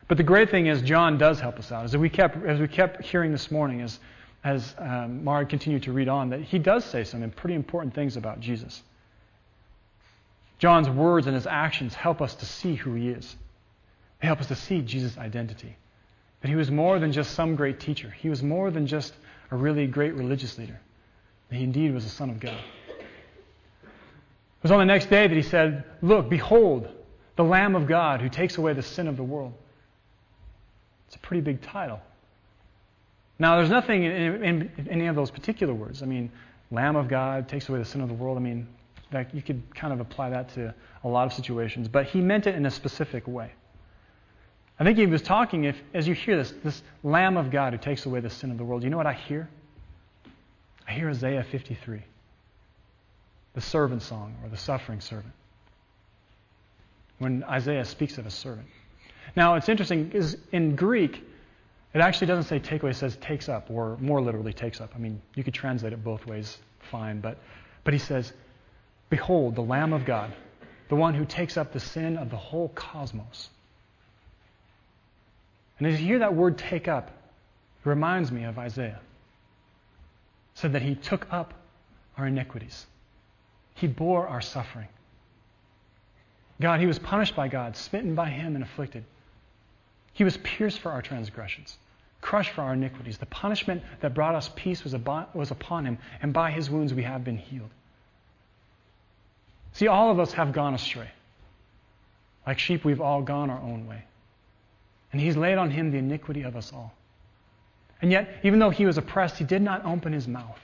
But 0.07 0.17
the 0.17 0.23
great 0.23 0.51
thing 0.51 0.67
is, 0.67 0.81
John 0.81 1.17
does 1.17 1.39
help 1.39 1.57
us 1.57 1.71
out. 1.71 1.85
As 1.85 1.97
we 1.97 2.09
kept, 2.09 2.45
as 2.45 2.59
we 2.59 2.67
kept 2.67 3.03
hearing 3.03 3.31
this 3.31 3.49
morning, 3.49 3.81
as, 3.81 3.99
as 4.43 4.75
um, 4.77 5.23
Mark 5.23 5.49
continued 5.49 5.83
to 5.83 5.91
read 5.91 6.07
on, 6.07 6.29
that 6.29 6.41
he 6.41 6.59
does 6.59 6.85
say 6.85 7.03
some 7.03 7.27
pretty 7.31 7.55
important 7.55 7.95
things 7.95 8.15
about 8.15 8.39
Jesus. 8.39 8.83
John's 10.59 10.89
words 10.89 11.27
and 11.27 11.35
his 11.35 11.47
actions 11.47 11.95
help 11.95 12.21
us 12.21 12.35
to 12.35 12.45
see 12.45 12.75
who 12.75 12.93
he 12.93 13.09
is. 13.09 13.35
They 14.21 14.27
help 14.27 14.39
us 14.39 14.47
to 14.47 14.55
see 14.55 14.81
Jesus' 14.81 15.17
identity. 15.17 15.75
That 16.41 16.49
he 16.49 16.55
was 16.55 16.69
more 16.69 16.99
than 16.99 17.11
just 17.11 17.31
some 17.31 17.55
great 17.55 17.79
teacher, 17.79 18.09
he 18.09 18.29
was 18.29 18.43
more 18.43 18.69
than 18.69 18.87
just 18.87 19.13
a 19.51 19.55
really 19.55 19.87
great 19.87 20.13
religious 20.13 20.57
leader. 20.57 20.79
He 21.51 21.63
indeed 21.63 21.93
was 21.93 22.03
the 22.03 22.09
Son 22.09 22.29
of 22.29 22.39
God. 22.39 22.59
It 24.65 24.69
was 24.69 24.71
on 24.71 24.79
the 24.79 24.85
next 24.85 25.11
day 25.11 25.27
that 25.27 25.35
he 25.35 25.43
said, 25.43 25.83
Look, 26.01 26.27
behold, 26.27 26.87
the 27.35 27.43
Lamb 27.43 27.75
of 27.75 27.85
God 27.85 28.19
who 28.19 28.29
takes 28.29 28.57
away 28.57 28.73
the 28.73 28.81
sin 28.81 29.07
of 29.07 29.15
the 29.15 29.21
world. 29.21 29.53
It's 31.05 31.15
a 31.15 31.19
pretty 31.19 31.41
big 31.41 31.61
title. 31.61 31.99
Now, 33.37 33.57
there's 33.57 33.69
nothing 33.69 34.05
in, 34.05 34.11
in, 34.11 34.71
in, 34.75 34.87
any 34.89 35.05
of 35.05 35.15
those 35.15 35.29
particular 35.29 35.71
words. 35.71 36.01
I 36.01 36.07
mean, 36.07 36.31
Lamb 36.71 36.95
of 36.95 37.07
God 37.07 37.47
takes 37.47 37.69
away 37.69 37.77
the 37.77 37.85
sin 37.85 38.01
of 38.01 38.07
the 38.07 38.15
world. 38.15 38.37
I 38.37 38.41
mean, 38.41 38.67
that 39.11 39.35
you 39.35 39.43
could 39.43 39.61
kind 39.75 39.93
of 39.93 39.99
apply 39.99 40.31
that 40.31 40.51
to 40.55 40.73
a 41.03 41.07
lot 41.07 41.27
of 41.27 41.33
situations, 41.33 41.87
but 41.87 42.07
he 42.07 42.19
meant 42.19 42.47
it 42.47 42.55
in 42.55 42.65
a 42.65 42.71
specific 42.71 43.27
way. 43.27 43.51
I 44.79 44.83
think 44.83 44.97
he 44.97 45.05
was 45.05 45.21
talking, 45.21 45.65
if, 45.65 45.79
as 45.93 46.07
you 46.07 46.15
hear 46.15 46.37
this, 46.37 46.55
this 46.63 46.81
Lamb 47.03 47.37
of 47.37 47.51
God 47.51 47.73
who 47.73 47.77
takes 47.77 48.07
away 48.07 48.19
the 48.19 48.31
sin 48.31 48.49
of 48.49 48.57
the 48.57 48.63
world, 48.63 48.83
you 48.83 48.89
know 48.89 48.97
what 48.97 49.05
I 49.05 49.13
hear? 49.13 49.47
I 50.87 50.93
hear 50.93 51.07
Isaiah 51.07 51.43
53, 51.43 52.01
the 53.55 53.61
servant 53.61 54.03
song 54.03 54.35
or 54.43 54.49
the 54.49 54.57
suffering 54.57 54.99
servant. 54.99 55.33
When 57.17 57.43
Isaiah 57.45 57.85
speaks 57.85 58.17
of 58.17 58.25
a 58.25 58.31
servant. 58.31 58.67
Now, 59.35 59.55
it's 59.55 59.69
interesting 59.69 60.03
because 60.03 60.37
in 60.51 60.75
Greek, 60.75 61.23
it 61.93 62.01
actually 62.01 62.27
doesn't 62.27 62.43
say 62.43 62.59
take 62.59 62.83
away, 62.83 62.91
it 62.91 62.97
says 62.97 63.15
takes 63.17 63.47
up, 63.47 63.71
or 63.71 63.97
more 64.01 64.21
literally 64.21 64.53
takes 64.53 64.81
up. 64.81 64.91
I 64.93 64.99
mean, 64.99 65.21
you 65.33 65.43
could 65.43 65.53
translate 65.53 65.93
it 65.93 66.03
both 66.03 66.25
ways, 66.25 66.57
fine, 66.91 67.21
but, 67.21 67.37
but 67.85 67.93
he 67.93 67.99
says, 67.99 68.33
Behold, 69.09 69.55
the 69.55 69.61
Lamb 69.61 69.93
of 69.93 70.03
God, 70.03 70.33
the 70.89 70.95
one 70.95 71.13
who 71.13 71.25
takes 71.25 71.55
up 71.55 71.71
the 71.71 71.79
sin 71.79 72.17
of 72.17 72.29
the 72.29 72.37
whole 72.37 72.69
cosmos. 72.69 73.49
And 75.77 75.87
as 75.87 75.99
you 76.01 76.07
hear 76.07 76.19
that 76.19 76.35
word 76.35 76.57
take 76.57 76.87
up, 76.87 77.07
it 77.07 77.89
reminds 77.89 78.31
me 78.31 78.43
of 78.43 78.57
Isaiah. 78.59 78.99
Said 80.55 80.73
that 80.73 80.81
he 80.81 80.95
took 80.95 81.31
up 81.31 81.53
our 82.17 82.27
iniquities, 82.27 82.85
he 83.75 83.87
bore 83.87 84.27
our 84.27 84.41
suffering. 84.41 84.87
God, 86.59 86.79
he 86.79 86.85
was 86.87 86.97
punished 86.97 87.35
by 87.35 87.47
God, 87.47 87.75
smitten 87.75 88.15
by 88.15 88.29
him, 88.29 88.55
and 88.55 88.63
afflicted. 88.63 89.03
He 90.13 90.23
was 90.23 90.37
pierced 90.37 90.79
for 90.79 90.91
our 90.91 91.01
transgressions, 91.01 91.77
crushed 92.21 92.51
for 92.51 92.61
our 92.61 92.73
iniquities. 92.73 93.17
The 93.17 93.25
punishment 93.25 93.83
that 93.99 94.13
brought 94.13 94.33
us 94.33 94.49
peace 94.55 94.83
was, 94.83 94.95
was 95.33 95.51
upon 95.51 95.85
him, 95.85 95.97
and 96.21 96.33
by 96.33 96.51
his 96.51 96.69
wounds 96.69 96.93
we 96.93 97.03
have 97.03 97.25
been 97.25 97.37
healed. 97.37 97.69
See, 99.73 99.87
all 99.87 100.09
of 100.09 100.19
us 100.19 100.31
have 100.33 100.53
gone 100.53 100.73
astray. 100.73 101.09
Like 102.47 102.59
sheep, 102.59 102.85
we've 102.85 103.01
all 103.01 103.21
gone 103.21 103.49
our 103.49 103.59
own 103.59 103.87
way. 103.87 104.05
And 105.11 105.21
he's 105.21 105.35
laid 105.35 105.57
on 105.57 105.69
him 105.69 105.91
the 105.91 105.97
iniquity 105.97 106.43
of 106.43 106.55
us 106.55 106.71
all. 106.73 106.93
And 108.01 108.11
yet, 108.11 108.29
even 108.43 108.59
though 108.59 108.69
he 108.69 108.85
was 108.85 108.97
oppressed, 108.97 109.37
he 109.37 109.43
did 109.43 109.61
not 109.61 109.83
open 109.83 110.13
his 110.13 110.27
mouth. 110.27 110.59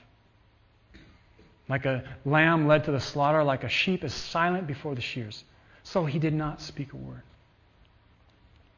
Like 1.72 1.86
a 1.86 2.04
lamb 2.26 2.68
led 2.68 2.84
to 2.84 2.92
the 2.92 3.00
slaughter, 3.00 3.46
like 3.46 3.64
a 3.64 3.70
sheep 3.70 4.04
is 4.04 4.14
silent 4.14 4.68
before 4.68 4.94
the 4.94 5.02
shears, 5.02 5.46
so 5.84 6.04
he 6.04 6.20
did 6.20 6.34
not 6.34 6.60
speak 6.60 6.92
a 6.92 6.98
word. 6.98 7.22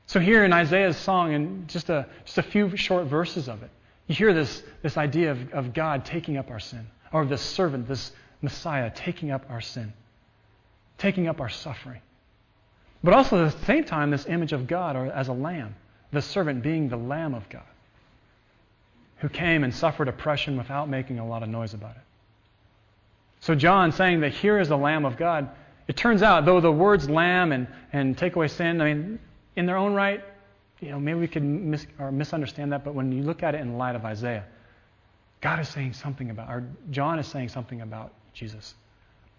So 0.05 0.19
here 0.19 0.45
in 0.45 0.53
Isaiah's 0.53 0.95
song, 0.95 1.33
and 1.33 1.67
just 1.67 1.89
a, 1.89 2.05
just 2.23 2.37
a 2.37 2.43
few 2.43 2.77
short 2.77 3.07
verses 3.07 3.49
of 3.49 3.63
it, 3.63 3.71
you 4.05 4.13
hear 4.13 4.31
this, 4.31 4.61
this 4.83 4.95
idea 4.95 5.31
of, 5.31 5.53
of 5.53 5.73
God 5.73 6.05
taking 6.05 6.37
up 6.37 6.51
our 6.51 6.59
sin, 6.59 6.85
or 7.11 7.25
this 7.25 7.41
servant, 7.41 7.87
this 7.87 8.11
Messiah 8.43 8.91
taking 8.93 9.31
up 9.31 9.43
our 9.49 9.61
sin, 9.61 9.91
taking 10.99 11.27
up 11.27 11.41
our 11.41 11.49
suffering. 11.49 12.01
But 13.03 13.15
also 13.15 13.43
at 13.43 13.53
the 13.53 13.65
same 13.65 13.85
time, 13.85 14.11
this 14.11 14.27
image 14.27 14.53
of 14.53 14.67
God 14.67 14.95
or 14.95 15.07
as 15.07 15.29
a 15.29 15.33
lamb 15.33 15.73
the 16.11 16.21
servant 16.21 16.61
being 16.61 16.89
the 16.89 16.97
Lamb 16.97 17.33
of 17.33 17.49
God, 17.49 17.63
who 19.17 19.29
came 19.29 19.63
and 19.63 19.73
suffered 19.73 20.07
oppression 20.07 20.57
without 20.57 20.87
making 20.87 21.17
a 21.17 21.27
lot 21.27 21.41
of 21.41 21.49
noise 21.49 21.73
about 21.73 21.95
it. 21.95 22.03
So, 23.43 23.53
John 23.53 23.91
saying 23.91 24.21
that 24.21 24.31
here 24.31 24.57
is 24.57 24.69
the 24.69 24.77
Lamb 24.77 25.03
of 25.03 25.17
God, 25.17 25.49
it 25.89 25.97
turns 25.97 26.23
out, 26.23 26.45
though 26.45 26.61
the 26.61 26.71
words 26.71 27.09
lamb 27.09 27.51
and, 27.51 27.67
and 27.91 28.17
take 28.17 28.37
away 28.37 28.47
sin, 28.47 28.79
I 28.79 28.93
mean, 28.93 29.19
in 29.57 29.65
their 29.65 29.75
own 29.75 29.93
right, 29.93 30.23
you 30.79 30.91
know, 30.91 30.97
maybe 30.97 31.19
we 31.19 31.27
could 31.27 31.43
mis- 31.43 31.85
or 31.99 32.09
misunderstand 32.09 32.71
that, 32.71 32.85
but 32.85 32.93
when 32.95 33.11
you 33.11 33.21
look 33.21 33.43
at 33.43 33.53
it 33.53 33.59
in 33.59 33.77
light 33.77 33.97
of 33.97 34.05
Isaiah, 34.05 34.45
God 35.41 35.59
is 35.59 35.67
saying 35.67 35.91
something 35.91 36.29
about, 36.29 36.49
or 36.49 36.63
John 36.89 37.19
is 37.19 37.27
saying 37.27 37.49
something 37.49 37.81
about 37.81 38.13
Jesus, 38.33 38.75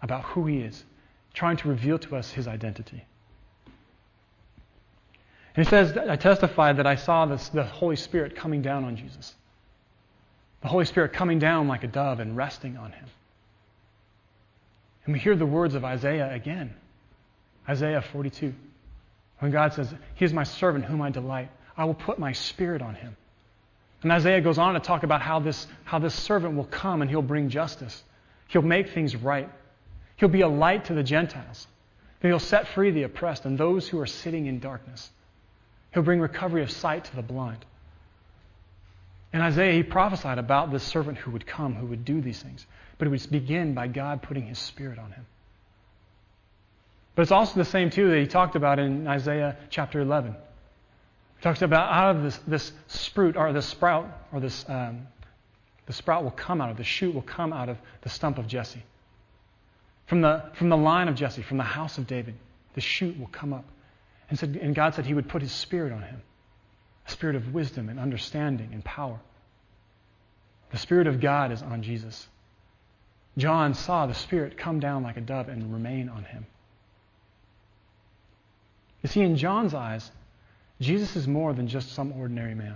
about 0.03 0.21
who 0.21 0.45
he 0.45 0.59
is, 0.59 0.83
trying 1.33 1.57
to 1.57 1.67
reveal 1.67 1.97
to 1.97 2.15
us 2.15 2.29
his 2.29 2.47
identity. 2.47 3.03
And 5.55 5.65
he 5.65 5.67
says, 5.67 5.97
I 5.97 6.15
testified 6.15 6.77
that 6.77 6.85
I 6.85 6.95
saw 6.95 7.25
this, 7.25 7.49
the 7.49 7.63
Holy 7.63 7.95
Spirit 7.95 8.35
coming 8.35 8.61
down 8.61 8.83
on 8.83 8.97
Jesus. 8.97 9.33
The 10.61 10.67
Holy 10.67 10.85
Spirit 10.85 11.11
coming 11.11 11.39
down 11.39 11.67
like 11.67 11.83
a 11.83 11.87
dove 11.87 12.19
and 12.19 12.37
resting 12.37 12.77
on 12.77 12.91
him. 12.91 13.07
And 15.05 15.13
we 15.13 15.19
hear 15.19 15.35
the 15.35 15.45
words 15.45 15.75
of 15.75 15.85
Isaiah 15.85 16.33
again. 16.33 16.73
Isaiah 17.67 18.01
42. 18.01 18.53
When 19.39 19.51
God 19.51 19.73
says, 19.73 19.93
He 20.15 20.25
is 20.25 20.33
my 20.33 20.43
servant 20.43 20.85
whom 20.85 21.01
I 21.01 21.09
delight, 21.09 21.49
I 21.77 21.85
will 21.85 21.93
put 21.93 22.19
my 22.19 22.31
spirit 22.31 22.81
on 22.81 22.95
him. 22.95 23.15
And 24.01 24.11
Isaiah 24.11 24.41
goes 24.41 24.57
on 24.57 24.75
to 24.75 24.79
talk 24.79 25.03
about 25.03 25.21
how 25.21 25.39
this, 25.39 25.67
how 25.83 25.99
this 25.99 26.13
servant 26.13 26.55
will 26.55 26.65
come 26.65 27.01
and 27.01 27.09
he'll 27.09 27.21
bring 27.21 27.49
justice. 27.49 28.03
He'll 28.47 28.61
make 28.61 28.89
things 28.89 29.15
right. 29.15 29.49
He'll 30.17 30.29
be 30.29 30.41
a 30.41 30.47
light 30.47 30.85
to 30.85 30.93
the 30.93 31.03
Gentiles. 31.03 31.67
He'll 32.21 32.39
set 32.39 32.67
free 32.69 32.91
the 32.91 33.03
oppressed 33.03 33.45
and 33.45 33.57
those 33.57 33.87
who 33.87 33.99
are 33.99 34.05
sitting 34.07 34.45
in 34.45 34.59
darkness. 34.59 35.11
He'll 35.93 36.03
bring 36.03 36.19
recovery 36.19 36.63
of 36.63 36.71
sight 36.71 37.05
to 37.05 37.15
the 37.15 37.21
blind. 37.21 37.65
In 39.35 39.41
Isaiah, 39.41 39.73
he 39.73 39.83
prophesied 39.83 40.37
about 40.37 40.71
this 40.71 40.81
servant 40.81 41.17
who 41.17 41.29
would 41.31 41.45
come, 41.45 41.75
who 41.75 41.87
would 41.87 42.05
do 42.05 42.21
these 42.21 42.41
things. 42.41 42.65
But 42.97 43.09
it 43.09 43.11
would 43.11 43.29
begin 43.29 43.73
by 43.73 43.87
God 43.87 44.21
putting 44.21 44.45
his 44.45 44.57
spirit 44.57 44.97
on 44.97 45.11
him. 45.11 45.25
But 47.15 47.23
it's 47.23 47.33
also 47.33 47.55
the 47.55 47.65
same, 47.65 47.89
too, 47.89 48.09
that 48.11 48.17
he 48.17 48.27
talked 48.27 48.55
about 48.55 48.79
in 48.79 49.09
Isaiah 49.09 49.57
chapter 49.69 49.99
11. 49.99 50.31
He 50.31 51.43
talks 51.43 51.61
about 51.61 51.91
out 51.91 52.15
of 52.15 52.23
this, 52.23 52.37
this 52.47 52.71
sprout, 52.87 53.35
or 53.35 53.51
this 53.51 53.65
sprout, 53.65 54.07
or 54.31 54.39
this, 54.39 54.63
um, 54.69 55.05
the 55.85 55.91
sprout 55.91 56.23
will 56.23 56.31
come 56.31 56.61
out 56.61 56.71
of, 56.71 56.77
the 56.77 56.85
shoot 56.85 57.13
will 57.13 57.21
come 57.21 57.51
out 57.51 57.67
of 57.67 57.77
the 58.03 58.09
stump 58.09 58.37
of 58.37 58.47
Jesse. 58.47 58.83
From 60.05 60.21
the, 60.21 60.45
from 60.53 60.69
the 60.69 60.77
line 60.77 61.09
of 61.09 61.15
Jesse, 61.15 61.41
from 61.41 61.57
the 61.57 61.63
house 61.63 61.97
of 61.97 62.07
David, 62.07 62.35
the 62.73 62.79
shoot 62.79 63.19
will 63.19 63.27
come 63.27 63.51
up. 63.51 63.65
And, 64.29 64.39
said, 64.39 64.57
and 64.61 64.73
God 64.73 64.95
said 64.95 65.05
he 65.05 65.13
would 65.13 65.27
put 65.27 65.41
his 65.41 65.51
spirit 65.51 65.91
on 65.91 66.03
him 66.03 66.21
a 67.07 67.11
spirit 67.11 67.35
of 67.35 67.53
wisdom 67.53 67.89
and 67.89 67.99
understanding 67.99 68.69
and 68.73 68.83
power. 68.83 69.19
The 70.71 70.77
Spirit 70.77 71.07
of 71.07 71.21
God 71.21 71.51
is 71.51 71.61
on 71.61 71.83
Jesus. 71.83 72.27
John 73.37 73.73
saw 73.73 74.07
the 74.07 74.13
Spirit 74.13 74.57
come 74.57 74.79
down 74.79 75.03
like 75.03 75.17
a 75.17 75.21
dove 75.21 75.49
and 75.49 75.71
remain 75.71 76.09
on 76.09 76.23
him. 76.23 76.45
You 79.03 79.09
see, 79.09 79.21
in 79.21 79.37
John's 79.37 79.73
eyes, 79.73 80.09
Jesus 80.81 81.15
is 81.15 81.27
more 81.27 81.53
than 81.53 81.67
just 81.67 81.93
some 81.93 82.11
ordinary 82.13 82.55
man. 82.55 82.75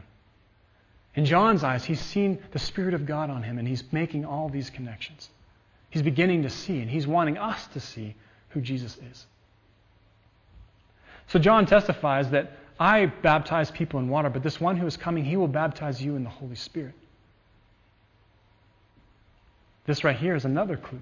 In 1.15 1.25
John's 1.25 1.63
eyes, 1.63 1.83
he's 1.83 1.99
seen 1.99 2.39
the 2.51 2.59
Spirit 2.59 2.93
of 2.93 3.05
God 3.05 3.29
on 3.29 3.41
him, 3.43 3.57
and 3.57 3.67
he's 3.67 3.83
making 3.91 4.25
all 4.25 4.47
these 4.47 4.69
connections. 4.69 5.29
He's 5.89 6.03
beginning 6.03 6.43
to 6.43 6.49
see, 6.49 6.79
and 6.79 6.89
he's 6.89 7.07
wanting 7.07 7.37
us 7.37 7.65
to 7.73 7.79
see 7.79 8.15
who 8.49 8.61
Jesus 8.61 8.97
is. 9.11 9.25
So 11.27 11.39
John 11.39 11.65
testifies 11.65 12.29
that 12.29 12.51
I 12.79 13.07
baptize 13.07 13.69
people 13.69 13.99
in 13.99 14.07
water, 14.07 14.29
but 14.29 14.41
this 14.41 14.59
one 14.59 14.77
who 14.77 14.87
is 14.87 14.95
coming, 14.95 15.25
he 15.25 15.35
will 15.35 15.49
baptize 15.49 16.01
you 16.01 16.15
in 16.15 16.23
the 16.23 16.29
Holy 16.29 16.55
Spirit. 16.55 16.93
This 19.85 20.03
right 20.03 20.15
here 20.15 20.35
is 20.35 20.45
another 20.45 20.77
clue. 20.77 21.01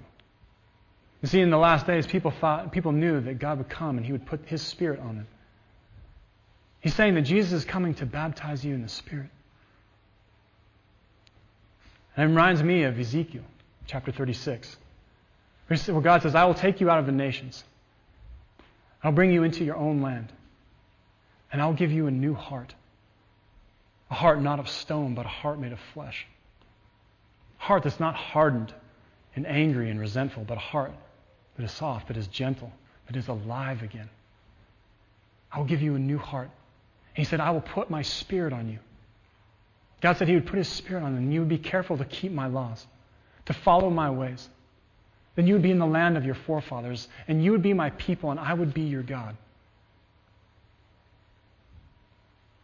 You 1.22 1.28
see, 1.28 1.40
in 1.40 1.50
the 1.50 1.58
last 1.58 1.86
days, 1.86 2.06
people 2.06 2.30
thought, 2.30 2.72
people 2.72 2.92
knew 2.92 3.20
that 3.20 3.38
God 3.38 3.58
would 3.58 3.68
come 3.68 3.96
and 3.96 4.06
He 4.06 4.12
would 4.12 4.26
put 4.26 4.40
His 4.46 4.62
Spirit 4.62 5.00
on 5.00 5.16
them. 5.16 5.26
He's 6.80 6.94
saying 6.94 7.14
that 7.14 7.22
Jesus 7.22 7.52
is 7.52 7.64
coming 7.64 7.94
to 7.94 8.06
baptize 8.06 8.64
you 8.64 8.74
in 8.74 8.82
the 8.82 8.88
Spirit. 8.88 9.30
And 12.16 12.24
it 12.24 12.28
reminds 12.28 12.62
me 12.62 12.84
of 12.84 12.98
Ezekiel 12.98 13.42
chapter 13.86 14.10
36, 14.10 14.76
where 15.66 16.00
God 16.00 16.22
says, 16.22 16.34
I 16.34 16.44
will 16.44 16.54
take 16.54 16.80
you 16.80 16.88
out 16.88 16.98
of 16.98 17.06
the 17.06 17.12
nations. 17.12 17.62
I'll 19.02 19.12
bring 19.12 19.32
you 19.32 19.42
into 19.42 19.64
your 19.64 19.76
own 19.76 20.02
land. 20.02 20.32
And 21.52 21.62
I'll 21.62 21.74
give 21.74 21.92
you 21.92 22.06
a 22.06 22.10
new 22.10 22.34
heart. 22.34 22.74
A 24.10 24.14
heart 24.14 24.40
not 24.40 24.58
of 24.58 24.68
stone, 24.68 25.14
but 25.14 25.26
a 25.26 25.30
heart 25.30 25.58
made 25.58 25.72
of 25.72 25.80
flesh 25.92 26.26
A 27.60 27.64
heart 27.64 27.82
that's 27.82 28.00
not 28.00 28.14
hardened 28.14 28.72
and 29.36 29.46
angry 29.46 29.90
and 29.90 30.00
resentful, 30.00 30.44
but 30.44 30.56
a 30.56 30.60
heart 30.60 30.92
that 31.56 31.64
is 31.64 31.72
soft, 31.72 32.08
that 32.08 32.16
is 32.16 32.26
gentle, 32.28 32.72
that 33.06 33.16
is 33.16 33.28
alive 33.28 33.82
again. 33.82 34.08
I 35.52 35.58
will 35.58 35.66
give 35.66 35.82
you 35.82 35.94
a 35.94 35.98
new 35.98 36.18
heart. 36.18 36.50
he 37.14 37.24
said, 37.24 37.40
I 37.40 37.50
will 37.50 37.60
put 37.60 37.90
my 37.90 38.02
spirit 38.02 38.52
on 38.52 38.68
you. 38.68 38.78
God 40.00 40.16
said 40.16 40.28
He 40.28 40.34
would 40.34 40.46
put 40.46 40.58
His 40.58 40.68
spirit 40.68 41.02
on 41.02 41.12
you, 41.12 41.18
and 41.18 41.32
you 41.32 41.40
would 41.40 41.48
be 41.48 41.58
careful 41.58 41.98
to 41.98 42.04
keep 42.04 42.32
my 42.32 42.46
laws, 42.46 42.86
to 43.46 43.52
follow 43.52 43.90
my 43.90 44.10
ways. 44.10 44.48
Then 45.34 45.46
you 45.46 45.54
would 45.54 45.62
be 45.62 45.70
in 45.70 45.78
the 45.78 45.86
land 45.86 46.16
of 46.16 46.24
your 46.24 46.34
forefathers, 46.34 47.08
and 47.26 47.42
you 47.42 47.52
would 47.52 47.62
be 47.62 47.72
my 47.72 47.90
people, 47.90 48.30
and 48.30 48.38
I 48.38 48.54
would 48.54 48.74
be 48.74 48.82
your 48.82 49.02
God. 49.02 49.36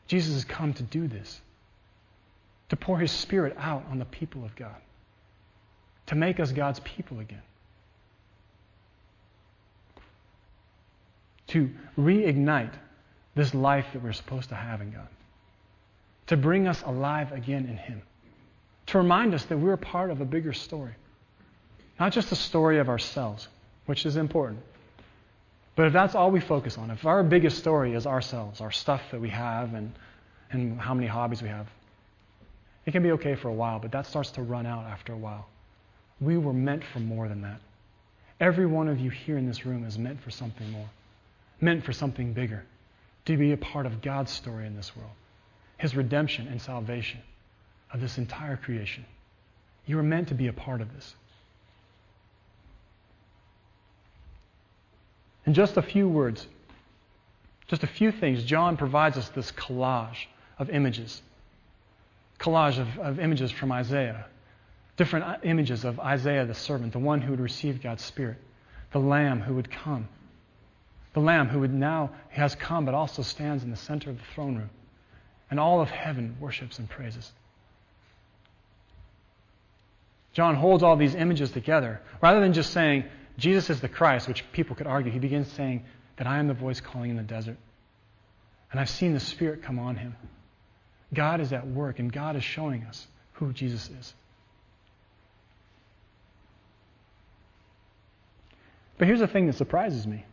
Jesus 0.06 0.34
has 0.34 0.44
come 0.44 0.72
to 0.74 0.82
do 0.82 1.08
this, 1.08 1.40
to 2.68 2.76
pour 2.76 2.98
His 2.98 3.12
Spirit 3.12 3.56
out 3.58 3.84
on 3.90 3.98
the 3.98 4.04
people 4.04 4.44
of 4.44 4.54
God 4.56 4.76
to 6.06 6.14
make 6.14 6.40
us 6.40 6.52
God's 6.52 6.80
people 6.80 7.20
again. 7.20 7.42
To 11.48 11.70
reignite 11.98 12.72
this 13.34 13.54
life 13.54 13.86
that 13.92 14.02
we're 14.02 14.12
supposed 14.12 14.48
to 14.50 14.54
have 14.54 14.80
in 14.80 14.90
God. 14.90 15.08
To 16.28 16.36
bring 16.36 16.66
us 16.66 16.82
alive 16.82 17.32
again 17.32 17.66
in 17.66 17.76
Him. 17.76 18.02
To 18.86 18.98
remind 18.98 19.34
us 19.34 19.44
that 19.46 19.58
we're 19.58 19.76
part 19.76 20.10
of 20.10 20.20
a 20.20 20.24
bigger 20.24 20.52
story. 20.52 20.94
Not 21.98 22.12
just 22.12 22.32
a 22.32 22.36
story 22.36 22.78
of 22.78 22.88
ourselves, 22.88 23.48
which 23.86 24.04
is 24.04 24.16
important. 24.16 24.60
But 25.76 25.86
if 25.86 25.92
that's 25.92 26.14
all 26.14 26.30
we 26.30 26.40
focus 26.40 26.78
on, 26.78 26.90
if 26.90 27.04
our 27.04 27.22
biggest 27.22 27.58
story 27.58 27.94
is 27.94 28.06
ourselves, 28.06 28.60
our 28.60 28.70
stuff 28.70 29.02
that 29.10 29.20
we 29.20 29.30
have, 29.30 29.74
and, 29.74 29.92
and 30.50 30.80
how 30.80 30.94
many 30.94 31.08
hobbies 31.08 31.42
we 31.42 31.48
have, 31.48 31.66
it 32.86 32.92
can 32.92 33.02
be 33.02 33.12
okay 33.12 33.34
for 33.34 33.48
a 33.48 33.52
while, 33.52 33.78
but 33.78 33.90
that 33.92 34.06
starts 34.06 34.30
to 34.32 34.42
run 34.42 34.66
out 34.66 34.84
after 34.84 35.12
a 35.12 35.16
while. 35.16 35.48
We 36.20 36.36
were 36.36 36.52
meant 36.52 36.84
for 36.84 37.00
more 37.00 37.28
than 37.28 37.42
that. 37.42 37.60
Every 38.40 38.66
one 38.66 38.88
of 38.88 39.00
you 39.00 39.10
here 39.10 39.36
in 39.36 39.46
this 39.46 39.64
room 39.64 39.84
is 39.84 39.98
meant 39.98 40.20
for 40.20 40.30
something 40.30 40.70
more, 40.70 40.88
meant 41.60 41.84
for 41.84 41.92
something 41.92 42.32
bigger, 42.32 42.64
to 43.24 43.36
be 43.36 43.52
a 43.52 43.56
part 43.56 43.86
of 43.86 44.02
God's 44.02 44.30
story 44.30 44.66
in 44.66 44.76
this 44.76 44.94
world, 44.96 45.12
His 45.78 45.96
redemption 45.96 46.46
and 46.48 46.60
salvation 46.60 47.20
of 47.92 48.00
this 48.00 48.18
entire 48.18 48.56
creation. 48.56 49.04
You 49.86 49.98
are 49.98 50.04
meant 50.04 50.28
to 50.28 50.34
be 50.34 50.48
a 50.48 50.52
part 50.52 50.80
of 50.80 50.92
this. 50.94 51.14
In 55.46 55.54
just 55.54 55.76
a 55.76 55.82
few 55.82 56.08
words, 56.08 56.46
just 57.68 57.82
a 57.82 57.86
few 57.86 58.12
things, 58.12 58.44
John 58.44 58.76
provides 58.76 59.16
us 59.16 59.28
this 59.30 59.50
collage 59.52 60.26
of 60.58 60.70
images. 60.70 61.22
Collage 62.38 62.78
of, 62.78 62.98
of 62.98 63.20
images 63.20 63.50
from 63.50 63.72
Isaiah, 63.72 64.26
different 64.96 65.24
uh, 65.24 65.36
images 65.42 65.84
of 65.84 66.00
Isaiah 66.00 66.44
the 66.46 66.54
servant, 66.54 66.92
the 66.92 66.98
one 66.98 67.20
who 67.20 67.30
would 67.30 67.40
receive 67.40 67.82
God's 67.82 68.04
Spirit, 68.04 68.38
the 68.92 68.98
Lamb 68.98 69.40
who 69.40 69.54
would 69.54 69.70
come, 69.70 70.08
the 71.12 71.20
Lamb 71.20 71.48
who 71.48 71.60
would 71.60 71.72
now 71.72 72.10
has 72.28 72.54
come 72.54 72.84
but 72.84 72.94
also 72.94 73.22
stands 73.22 73.62
in 73.62 73.70
the 73.70 73.76
center 73.76 74.10
of 74.10 74.18
the 74.18 74.24
throne 74.34 74.56
room, 74.56 74.70
and 75.50 75.60
all 75.60 75.80
of 75.80 75.90
heaven 75.90 76.36
worships 76.40 76.78
and 76.78 76.88
praises. 76.88 77.32
John 80.32 80.56
holds 80.56 80.82
all 80.82 80.96
these 80.96 81.14
images 81.14 81.52
together. 81.52 82.00
Rather 82.20 82.40
than 82.40 82.52
just 82.52 82.72
saying, 82.72 83.04
Jesus 83.38 83.70
is 83.70 83.80
the 83.80 83.88
Christ, 83.88 84.28
which 84.28 84.44
people 84.52 84.76
could 84.76 84.86
argue, 84.86 85.10
he 85.10 85.18
begins 85.18 85.50
saying 85.52 85.84
that 86.16 86.26
I 86.26 86.38
am 86.38 86.46
the 86.46 86.54
voice 86.54 86.80
calling 86.80 87.10
in 87.10 87.16
the 87.16 87.22
desert. 87.22 87.56
And 88.70 88.80
I've 88.80 88.90
seen 88.90 89.12
the 89.12 89.20
Spirit 89.20 89.62
come 89.62 89.78
on 89.78 89.96
him. 89.96 90.16
God 91.12 91.40
is 91.40 91.52
at 91.52 91.66
work, 91.66 91.98
and 91.98 92.12
God 92.12 92.36
is 92.36 92.44
showing 92.44 92.84
us 92.84 93.06
who 93.34 93.52
Jesus 93.52 93.88
is. 93.90 94.14
But 98.98 99.08
here's 99.08 99.20
the 99.20 99.26
thing 99.26 99.46
that 99.46 99.56
surprises 99.56 100.06
me. 100.06 100.24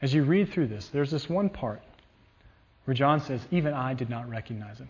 As 0.00 0.12
you 0.12 0.22
read 0.22 0.52
through 0.52 0.68
this, 0.68 0.88
there's 0.88 1.10
this 1.10 1.28
one 1.28 1.48
part 1.48 1.82
where 2.84 2.94
John 2.94 3.20
says, 3.20 3.40
Even 3.50 3.72
I 3.72 3.94
did 3.94 4.10
not 4.10 4.28
recognize 4.28 4.78
him. 4.78 4.88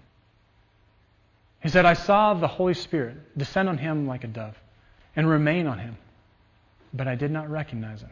He 1.61 1.69
said, 1.69 1.87
I 1.87 1.95
saw 1.95 2.35
the 2.35 2.49
Holy 2.49 2.75
Spirit 2.75 3.17
descend 3.37 3.69
on 3.69 3.79
him 3.79 4.07
like 4.07 4.25
a 4.25 4.29
dove 4.29 4.57
and 5.17 5.29
remain 5.29 5.67
on 5.67 5.79
him, 5.79 5.97
but 6.93 7.09
I 7.09 7.15
did 7.15 7.31
not 7.31 7.51
recognize 7.51 8.01
him. 8.01 8.11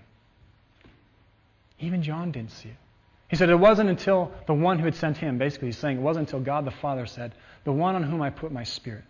Even 1.79 2.03
John 2.03 2.33
didn't 2.33 2.53
see 2.53 2.71
it. 2.71 2.77
He 3.29 3.37
said 3.37 3.51
it 3.51 3.57
wasn't 3.57 3.91
until 3.91 4.31
the 4.47 4.55
one 4.55 4.79
who 4.79 4.85
had 4.85 4.95
sent 4.95 5.17
him, 5.17 5.37
basically 5.39 5.69
he's 5.69 5.79
saying 5.79 5.99
it 5.99 6.03
wasn't 6.03 6.29
until 6.29 6.41
God 6.41 6.65
the 6.65 6.71
Father 6.71 7.07
said, 7.07 7.33
The 7.65 7.73
one 7.73 7.97
on 7.97 8.03
whom 8.03 8.23
I 8.23 8.31
put 8.31 8.53
my 8.53 8.65
spirit, 8.65 9.05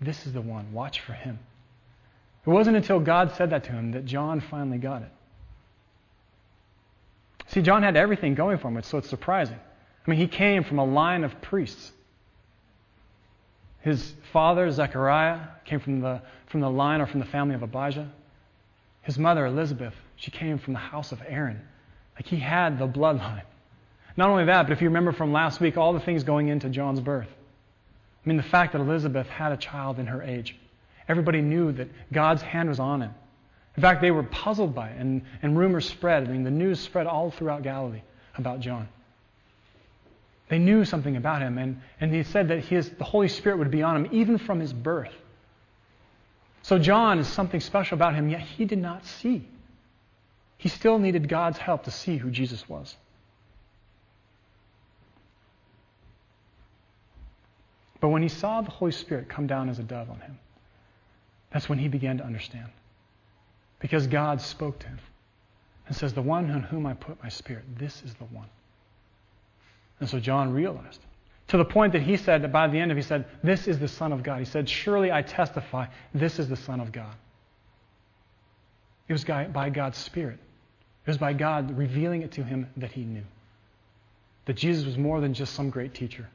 this 0.00 0.26
is 0.26 0.32
the 0.32 0.40
one, 0.40 0.72
watch 0.72 1.00
for 1.00 1.12
him. 1.12 1.38
It 2.46 2.50
wasn't 2.50 2.76
until 2.76 3.00
God 3.00 3.32
said 3.34 3.50
that 3.50 3.64
to 3.64 3.72
him 3.72 3.92
that 3.92 4.04
John 4.04 4.40
finally 4.40 4.78
got 4.78 5.02
it. 5.02 5.10
See, 7.48 7.62
John 7.62 7.82
had 7.82 7.96
everything 7.96 8.34
going 8.34 8.58
for 8.58 8.68
him, 8.68 8.82
so 8.82 8.98
it's 8.98 9.08
surprising. 9.08 9.58
I 10.06 10.10
mean, 10.10 10.20
he 10.20 10.28
came 10.28 10.64
from 10.64 10.78
a 10.78 10.84
line 10.84 11.24
of 11.24 11.40
priests. 11.42 11.92
His 13.80 14.14
father, 14.32 14.70
Zechariah, 14.70 15.40
came 15.64 15.80
from 15.80 16.00
the, 16.00 16.20
from 16.46 16.60
the 16.60 16.70
line 16.70 17.00
or 17.00 17.06
from 17.06 17.20
the 17.20 17.26
family 17.26 17.54
of 17.54 17.62
Abijah. 17.62 18.10
His 19.02 19.18
mother, 19.18 19.46
Elizabeth, 19.46 19.94
she 20.16 20.30
came 20.30 20.58
from 20.58 20.72
the 20.72 20.78
house 20.78 21.12
of 21.12 21.22
Aaron. 21.26 21.60
Like 22.16 22.26
he 22.26 22.36
had 22.36 22.78
the 22.78 22.88
bloodline. 22.88 23.42
Not 24.16 24.30
only 24.30 24.46
that, 24.46 24.64
but 24.64 24.72
if 24.72 24.82
you 24.82 24.88
remember 24.88 25.12
from 25.12 25.32
last 25.32 25.60
week, 25.60 25.76
all 25.76 25.92
the 25.92 26.00
things 26.00 26.24
going 26.24 26.48
into 26.48 26.68
John's 26.68 27.00
birth. 27.00 27.28
I 27.30 28.28
mean, 28.28 28.36
the 28.36 28.42
fact 28.42 28.72
that 28.72 28.80
Elizabeth 28.80 29.28
had 29.28 29.52
a 29.52 29.56
child 29.56 30.00
in 30.00 30.06
her 30.06 30.22
age. 30.22 30.56
Everybody 31.08 31.40
knew 31.40 31.72
that 31.72 31.88
God's 32.12 32.42
hand 32.42 32.68
was 32.68 32.80
on 32.80 33.00
him. 33.00 33.14
In 33.76 33.82
fact, 33.82 34.00
they 34.00 34.10
were 34.10 34.24
puzzled 34.24 34.74
by 34.74 34.88
it, 34.88 35.00
and, 35.00 35.22
and 35.40 35.56
rumors 35.56 35.88
spread. 35.88 36.24
I 36.24 36.32
mean, 36.32 36.42
the 36.42 36.50
news 36.50 36.80
spread 36.80 37.06
all 37.06 37.30
throughout 37.30 37.62
Galilee 37.62 38.02
about 38.36 38.58
John. 38.58 38.88
They 40.48 40.58
knew 40.58 40.84
something 40.84 41.16
about 41.16 41.42
him, 41.42 41.58
and, 41.58 41.80
and 42.00 42.12
he 42.12 42.22
said 42.22 42.48
that 42.48 42.64
his, 42.64 42.90
the 42.90 43.04
Holy 43.04 43.28
Spirit 43.28 43.58
would 43.58 43.70
be 43.70 43.82
on 43.82 43.96
him 43.96 44.08
even 44.12 44.38
from 44.38 44.60
his 44.60 44.72
birth. 44.72 45.14
So, 46.62 46.78
John 46.78 47.18
is 47.18 47.28
something 47.28 47.60
special 47.60 47.96
about 47.96 48.14
him, 48.14 48.28
yet 48.28 48.40
he 48.40 48.64
did 48.64 48.78
not 48.78 49.04
see. 49.04 49.46
He 50.56 50.68
still 50.68 50.98
needed 50.98 51.28
God's 51.28 51.58
help 51.58 51.84
to 51.84 51.90
see 51.90 52.16
who 52.16 52.30
Jesus 52.30 52.68
was. 52.68 52.96
But 58.00 58.08
when 58.08 58.22
he 58.22 58.28
saw 58.28 58.60
the 58.60 58.70
Holy 58.70 58.92
Spirit 58.92 59.28
come 59.28 59.46
down 59.46 59.68
as 59.68 59.78
a 59.78 59.82
dove 59.82 60.10
on 60.10 60.20
him, 60.20 60.38
that's 61.50 61.68
when 61.68 61.78
he 61.78 61.88
began 61.88 62.18
to 62.18 62.24
understand. 62.24 62.68
Because 63.80 64.06
God 64.06 64.40
spoke 64.40 64.78
to 64.80 64.86
him 64.86 64.98
and 65.86 65.96
says, 65.96 66.12
The 66.12 66.22
one 66.22 66.50
on 66.50 66.62
whom 66.62 66.86
I 66.86 66.94
put 66.94 67.22
my 67.22 67.28
spirit, 67.28 67.64
this 67.78 68.02
is 68.04 68.14
the 68.14 68.24
one. 68.24 68.48
And 70.00 70.08
so 70.08 70.18
John 70.20 70.52
realized. 70.52 71.00
To 71.48 71.56
the 71.56 71.64
point 71.64 71.94
that 71.94 72.02
he 72.02 72.16
said 72.16 72.42
that 72.42 72.52
by 72.52 72.68
the 72.68 72.78
end 72.78 72.92
of 72.92 72.98
it, 72.98 73.02
he 73.02 73.06
said, 73.06 73.24
This 73.42 73.66
is 73.66 73.78
the 73.78 73.88
Son 73.88 74.12
of 74.12 74.22
God. 74.22 74.38
He 74.38 74.44
said, 74.44 74.68
Surely 74.68 75.10
I 75.10 75.22
testify, 75.22 75.86
this 76.14 76.38
is 76.38 76.48
the 76.48 76.56
Son 76.56 76.80
of 76.80 76.92
God. 76.92 77.14
It 79.08 79.14
was 79.14 79.24
by 79.24 79.70
God's 79.70 79.96
Spirit. 79.96 80.38
It 81.06 81.10
was 81.10 81.18
by 81.18 81.32
God 81.32 81.76
revealing 81.76 82.22
it 82.22 82.32
to 82.32 82.44
him 82.44 82.68
that 82.76 82.92
he 82.92 83.02
knew. 83.02 83.24
That 84.44 84.56
Jesus 84.56 84.84
was 84.84 84.98
more 84.98 85.22
than 85.22 85.32
just 85.32 85.54
some 85.54 85.70
great 85.70 85.94
teacher. 85.94 86.28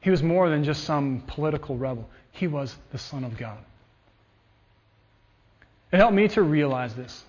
He 0.00 0.10
was 0.10 0.22
more 0.22 0.50
than 0.50 0.64
just 0.64 0.84
some 0.84 1.22
political 1.28 1.76
rebel. 1.76 2.08
He 2.32 2.48
was 2.48 2.76
the 2.90 2.98
Son 2.98 3.22
of 3.22 3.36
God. 3.36 3.58
It 5.92 5.98
helped 5.98 6.14
me 6.14 6.26
to 6.28 6.42
realize 6.42 6.94
this. 6.94 7.24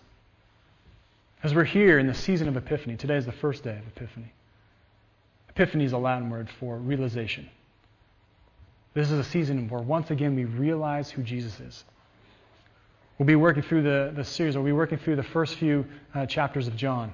As 1.43 1.53
we're 1.53 1.63
here 1.63 1.99
in 1.99 2.07
the 2.07 2.15
season 2.15 2.47
of 2.47 2.57
Epiphany, 2.57 2.97
today 2.97 3.17
is 3.17 3.25
the 3.25 3.31
first 3.31 3.63
day 3.63 3.77
of 3.77 3.87
Epiphany. 3.95 4.33
Epiphany 5.57 5.85
is 5.85 5.93
a 5.93 5.97
Latin 5.97 6.29
word 6.29 6.47
for 6.59 6.77
realization. 6.77 7.49
This 8.93 9.09
is 9.09 9.17
a 9.17 9.23
season 9.23 9.67
where 9.69 9.81
once 9.81 10.11
again 10.11 10.35
we 10.35 10.45
realize 10.45 11.09
who 11.09 11.23
Jesus 11.23 11.59
is. 11.59 11.83
We'll 13.17 13.25
be 13.25 13.35
working 13.35 13.63
through 13.63 13.81
the, 13.81 14.13
the 14.15 14.23
series, 14.23 14.55
we'll 14.55 14.65
be 14.65 14.71
working 14.71 14.99
through 14.99 15.15
the 15.15 15.23
first 15.23 15.55
few 15.55 15.87
uh, 16.13 16.27
chapters 16.27 16.67
of 16.67 16.75
John 16.75 17.11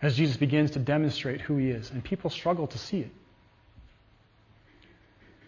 as 0.00 0.16
Jesus 0.16 0.36
begins 0.36 0.70
to 0.72 0.78
demonstrate 0.78 1.40
who 1.40 1.56
he 1.56 1.70
is, 1.70 1.90
and 1.90 2.04
people 2.04 2.30
struggle 2.30 2.68
to 2.68 2.78
see 2.78 3.00
it. 3.00 3.10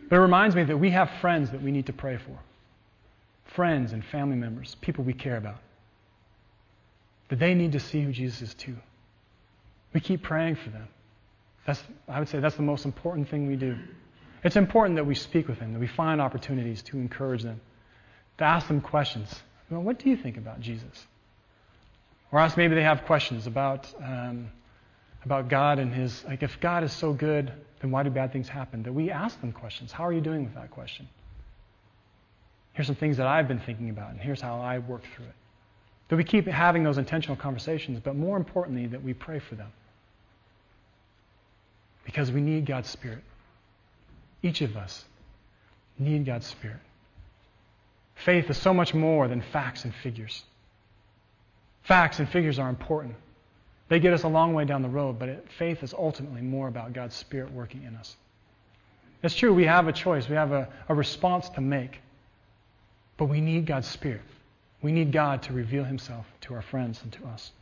But 0.08 0.16
it 0.16 0.20
reminds 0.20 0.56
me 0.56 0.64
that 0.64 0.78
we 0.78 0.90
have 0.90 1.08
friends 1.20 1.52
that 1.52 1.62
we 1.62 1.70
need 1.70 1.86
to 1.86 1.92
pray 1.92 2.16
for 2.16 2.36
friends 3.54 3.92
and 3.92 4.04
family 4.04 4.36
members, 4.36 4.74
people 4.80 5.04
we 5.04 5.12
care 5.12 5.36
about. 5.36 5.60
That 7.28 7.38
they 7.38 7.54
need 7.54 7.70
to 7.72 7.80
see 7.80 8.02
who 8.02 8.10
Jesus 8.10 8.42
is 8.42 8.54
too. 8.54 8.74
We 9.94 10.00
keep 10.00 10.24
praying 10.24 10.56
for 10.56 10.70
them. 10.70 10.88
That's, 11.66 11.82
I 12.08 12.18
would 12.18 12.28
say 12.28 12.38
that's 12.40 12.56
the 12.56 12.62
most 12.62 12.84
important 12.84 13.28
thing 13.28 13.46
we 13.48 13.56
do. 13.56 13.76
It's 14.44 14.56
important 14.56 14.96
that 14.96 15.04
we 15.04 15.14
speak 15.14 15.48
with 15.48 15.58
them, 15.58 15.72
that 15.72 15.80
we 15.80 15.88
find 15.88 16.20
opportunities 16.20 16.82
to 16.84 16.98
encourage 16.98 17.42
them, 17.42 17.60
to 18.38 18.44
ask 18.44 18.68
them 18.68 18.80
questions. 18.80 19.34
What 19.68 19.98
do 19.98 20.08
you 20.08 20.16
think 20.16 20.36
about 20.36 20.60
Jesus? 20.60 21.06
Or 22.30 22.38
ask 22.38 22.56
maybe 22.56 22.74
they 22.74 22.82
have 22.82 23.04
questions 23.04 23.46
about, 23.46 23.92
um, 24.02 24.50
about 25.24 25.48
God 25.48 25.80
and 25.80 25.92
His, 25.92 26.24
like 26.24 26.42
if 26.42 26.60
God 26.60 26.84
is 26.84 26.92
so 26.92 27.12
good, 27.12 27.52
then 27.80 27.90
why 27.90 28.04
do 28.04 28.10
bad 28.10 28.32
things 28.32 28.48
happen? 28.48 28.84
That 28.84 28.92
we 28.92 29.10
ask 29.10 29.40
them 29.40 29.52
questions. 29.52 29.90
How 29.90 30.06
are 30.06 30.12
you 30.12 30.20
doing 30.20 30.44
with 30.44 30.54
that 30.54 30.70
question? 30.70 31.08
Here's 32.74 32.86
some 32.86 32.96
things 32.96 33.16
that 33.16 33.26
I've 33.26 33.48
been 33.48 33.58
thinking 33.58 33.90
about, 33.90 34.10
and 34.10 34.20
here's 34.20 34.40
how 34.40 34.60
I 34.60 34.78
work 34.78 35.02
through 35.14 35.24
it. 35.24 35.34
That 36.08 36.16
we 36.16 36.24
keep 36.24 36.46
having 36.46 36.84
those 36.84 36.98
intentional 36.98 37.36
conversations, 37.36 38.00
but 38.04 38.14
more 38.14 38.36
importantly, 38.36 38.86
that 38.88 39.02
we 39.02 39.14
pray 39.14 39.40
for 39.40 39.56
them. 39.56 39.72
Because 42.06 42.32
we 42.32 42.40
need 42.40 42.64
God's 42.64 42.88
Spirit. 42.88 43.22
Each 44.42 44.62
of 44.62 44.76
us 44.76 45.04
need 45.98 46.24
God's 46.24 46.46
Spirit. 46.46 46.78
Faith 48.14 48.48
is 48.48 48.56
so 48.56 48.72
much 48.72 48.94
more 48.94 49.28
than 49.28 49.42
facts 49.42 49.84
and 49.84 49.94
figures. 49.94 50.42
Facts 51.82 52.18
and 52.18 52.28
figures 52.28 52.58
are 52.58 52.70
important. 52.70 53.16
They 53.88 54.00
get 54.00 54.14
us 54.14 54.22
a 54.22 54.28
long 54.28 54.54
way 54.54 54.64
down 54.64 54.82
the 54.82 54.88
road, 54.88 55.18
but 55.18 55.28
it, 55.28 55.46
faith 55.58 55.82
is 55.82 55.92
ultimately 55.92 56.40
more 56.40 56.66
about 56.68 56.92
God's 56.92 57.14
Spirit 57.14 57.52
working 57.52 57.82
in 57.84 57.94
us. 57.96 58.16
It's 59.22 59.34
true, 59.34 59.52
we 59.52 59.64
have 59.64 59.86
a 59.86 59.92
choice, 59.92 60.28
we 60.28 60.36
have 60.36 60.52
a, 60.52 60.68
a 60.88 60.94
response 60.94 61.48
to 61.50 61.60
make, 61.60 62.00
but 63.16 63.26
we 63.26 63.40
need 63.40 63.66
God's 63.66 63.88
Spirit. 63.88 64.22
We 64.82 64.92
need 64.92 65.12
God 65.12 65.42
to 65.42 65.52
reveal 65.52 65.84
Himself 65.84 66.26
to 66.42 66.54
our 66.54 66.62
friends 66.62 67.00
and 67.02 67.12
to 67.12 67.26
us. 67.26 67.52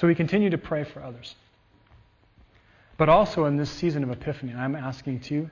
So 0.00 0.06
we 0.06 0.14
continue 0.14 0.48
to 0.48 0.56
pray 0.56 0.84
for 0.84 1.02
others. 1.02 1.34
But 2.96 3.10
also 3.10 3.44
in 3.44 3.58
this 3.58 3.68
season 3.68 4.02
of 4.02 4.10
Epiphany, 4.10 4.54
I'm 4.54 4.74
asking 4.74 5.20
too, 5.20 5.50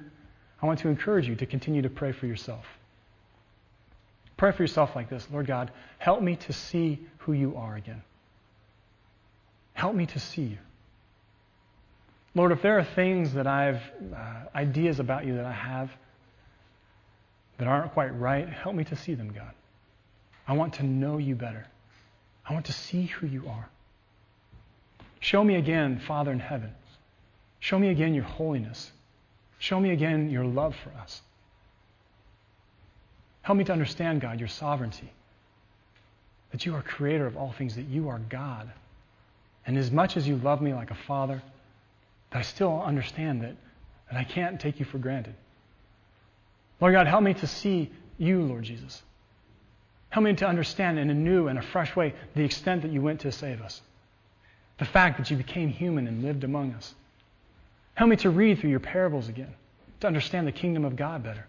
I 0.63 0.65
want 0.65 0.79
to 0.79 0.89
encourage 0.89 1.29
you 1.29 1.37
to 1.37 1.45
continue 1.45 1.83
to 1.83 1.91
pray 1.91 2.13
for 2.13 2.27
yourself. 2.27 2.65
Pray 4.39 4.53
for 4.53 4.63
yourself 4.63 4.97
like 4.97 5.11
this 5.11 5.29
Lord 5.31 5.47
God, 5.47 5.71
help 5.99 6.23
me 6.23 6.37
to 6.37 6.55
see 6.55 6.99
who 7.19 7.35
you 7.35 7.59
are 7.59 7.77
again. 7.77 8.03
Help 9.75 9.95
me 9.95 10.07
to 10.07 10.19
see 10.19 10.45
you. 10.45 10.59
Lord, 12.35 12.51
if 12.51 12.63
there 12.63 12.79
are 12.79 12.85
things 12.85 13.35
that 13.35 13.47
I've, 13.47 13.83
uh, 14.17 14.45
ideas 14.55 14.99
about 14.99 15.27
you 15.27 15.37
that 15.37 15.45
I 15.45 15.53
have 15.53 15.91
that 17.59 17.69
aren't 17.69 17.93
quite 17.93 18.19
right, 18.19 18.49
help 18.49 18.75
me 18.75 18.85
to 18.85 18.97
see 18.97 19.13
them, 19.13 19.31
God. 19.31 19.53
I 20.47 20.55
want 20.55 20.73
to 20.75 20.85
know 20.85 21.19
you 21.19 21.35
better. 21.35 21.67
I 22.47 22.55
want 22.55 22.65
to 22.65 22.73
see 22.73 23.05
who 23.05 23.27
you 23.27 23.47
are. 23.47 23.69
Show 25.21 25.43
me 25.43 25.57
again, 25.57 26.01
Father 26.07 26.33
in 26.33 26.41
heaven. 26.41 26.73
Show 27.61 27.79
me 27.79 27.89
again 27.89 28.15
your 28.15 28.25
holiness. 28.25 28.91
Show 29.59 29.81
me 29.81 29.91
again 29.91 30.31
your 30.31 30.45
love 30.45 30.77
for 30.77 30.91
us. 31.01 31.21
Help 33.43 33.59
me 33.59 33.65
to 33.65 33.73
understand, 33.73 34.21
God, 34.21 34.39
your 34.39 34.49
sovereignty. 34.49 35.11
That 36.53 36.65
you 36.65 36.75
are 36.75 36.83
creator 36.83 37.27
of 37.27 37.37
all 37.37 37.53
things, 37.53 37.75
that 37.77 37.87
you 37.87 38.09
are 38.09 38.21
God. 38.29 38.71
And 39.67 39.77
as 39.77 39.91
much 39.91 40.17
as 40.17 40.27
you 40.27 40.37
love 40.37 40.63
me 40.63 40.73
like 40.73 40.91
a 40.91 40.95
father, 40.95 41.43
that 42.31 42.39
I 42.39 42.43
still 42.43 42.81
understand 42.83 43.43
that, 43.43 43.57
that 44.11 44.19
I 44.19 44.25
can't 44.25 44.61
take 44.61 44.79
you 44.79 44.87
for 44.87 44.99
granted. 44.99 45.35
Lord 46.81 46.95
God, 46.95 47.07
help 47.07 47.23
me 47.23 47.35
to 47.35 47.47
see 47.47 47.91
you, 48.19 48.43
Lord 48.43 48.65
Jesus. 48.65 49.03
Help 50.11 50.25
me 50.25 50.35
to 50.35 50.47
understand 50.47 50.99
in 50.99 51.11
a 51.11 51.15
new 51.15 51.49
and 51.49 51.59
a 51.59 51.63
fresh 51.63 51.95
way 51.97 52.15
the 52.35 52.45
extent 52.45 52.83
that 52.83 52.93
you 52.93 53.03
went 53.03 53.21
to 53.21 53.33
save 53.33 53.61
us. 53.61 53.83
The 54.79 54.85
fact 54.85 55.19
that 55.19 55.31
you 55.31 55.37
became 55.37 55.69
human 55.69 56.07
and 56.07 56.23
lived 56.23 56.45
among 56.45 56.73
us. 56.73 56.95
Help 57.95 58.11
me 58.11 58.17
to 58.17 58.31
read 58.31 58.61
through 58.61 58.71
your 58.71 58.81
parables 58.81 59.29
again, 59.29 59.53
to 60.01 60.07
understand 60.07 60.47
the 60.47 60.53
kingdom 60.53 60.85
of 60.85 60.95
God 60.95 61.23
better. 61.23 61.47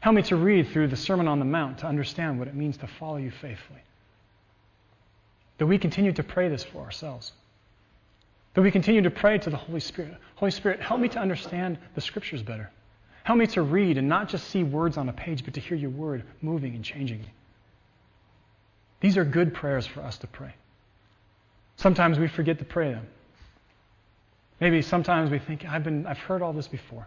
Help 0.00 0.16
me 0.16 0.22
to 0.22 0.36
read 0.36 0.68
through 0.68 0.88
the 0.88 0.96
Sermon 0.96 1.28
on 1.28 1.38
the 1.38 1.44
Mount 1.44 1.78
to 1.78 1.86
understand 1.86 2.38
what 2.38 2.48
it 2.48 2.54
means 2.54 2.76
to 2.78 2.86
follow 2.86 3.16
you 3.16 3.30
faithfully. 3.30 3.80
That 5.58 5.66
we 5.66 5.78
continue 5.78 6.12
to 6.12 6.22
pray 6.22 6.48
this 6.48 6.64
for 6.64 6.82
ourselves. 6.82 7.32
That 8.54 8.62
we 8.62 8.70
continue 8.70 9.02
to 9.02 9.10
pray 9.10 9.38
to 9.38 9.50
the 9.50 9.56
Holy 9.56 9.80
Spirit. 9.80 10.14
Holy 10.36 10.50
Spirit, 10.50 10.80
help 10.80 11.00
me 11.00 11.08
to 11.08 11.18
understand 11.18 11.78
the 11.94 12.00
Scriptures 12.00 12.42
better. 12.42 12.70
Help 13.24 13.38
me 13.38 13.46
to 13.48 13.62
read 13.62 13.98
and 13.98 14.08
not 14.08 14.28
just 14.28 14.48
see 14.48 14.64
words 14.64 14.96
on 14.96 15.08
a 15.08 15.12
page, 15.12 15.44
but 15.44 15.54
to 15.54 15.60
hear 15.60 15.76
your 15.76 15.90
word 15.90 16.24
moving 16.40 16.74
and 16.74 16.84
changing 16.84 17.20
me. 17.20 17.32
These 19.00 19.16
are 19.16 19.24
good 19.24 19.54
prayers 19.54 19.86
for 19.86 20.00
us 20.00 20.18
to 20.18 20.26
pray. 20.26 20.54
Sometimes 21.80 22.18
we 22.18 22.28
forget 22.28 22.58
to 22.58 22.64
pray 22.66 22.92
them. 22.92 23.06
Maybe 24.60 24.82
sometimes 24.82 25.30
we 25.30 25.38
think, 25.38 25.64
I've, 25.64 25.82
been, 25.82 26.06
I've 26.06 26.18
heard 26.18 26.42
all 26.42 26.52
this 26.52 26.68
before. 26.68 27.06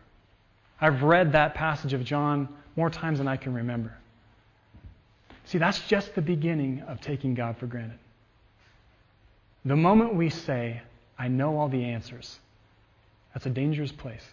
I've 0.82 1.04
read 1.04 1.34
that 1.34 1.54
passage 1.54 1.94
of 1.94 2.04
John 2.04 2.50
more 2.76 2.90
times 2.90 3.20
than 3.20 3.28
I 3.28 3.38
can 3.38 3.54
remember. 3.54 3.96
See, 5.46 5.60
that's 5.60 5.80
just 5.82 6.16
the 6.16 6.24
beginning 6.24 6.82
of 6.88 7.00
taking 7.02 7.36
God 7.36 7.56
for 7.58 7.68
granted. 7.68 8.00
The 9.64 9.76
moment 9.76 10.16
we 10.16 10.32
say, 10.32 10.82
I 11.20 11.28
know 11.28 11.56
all 11.60 11.70
the 11.70 11.84
answers, 11.84 12.40
that's 13.32 13.46
a 13.46 13.52
dangerous 13.52 13.92
place. 13.92 14.26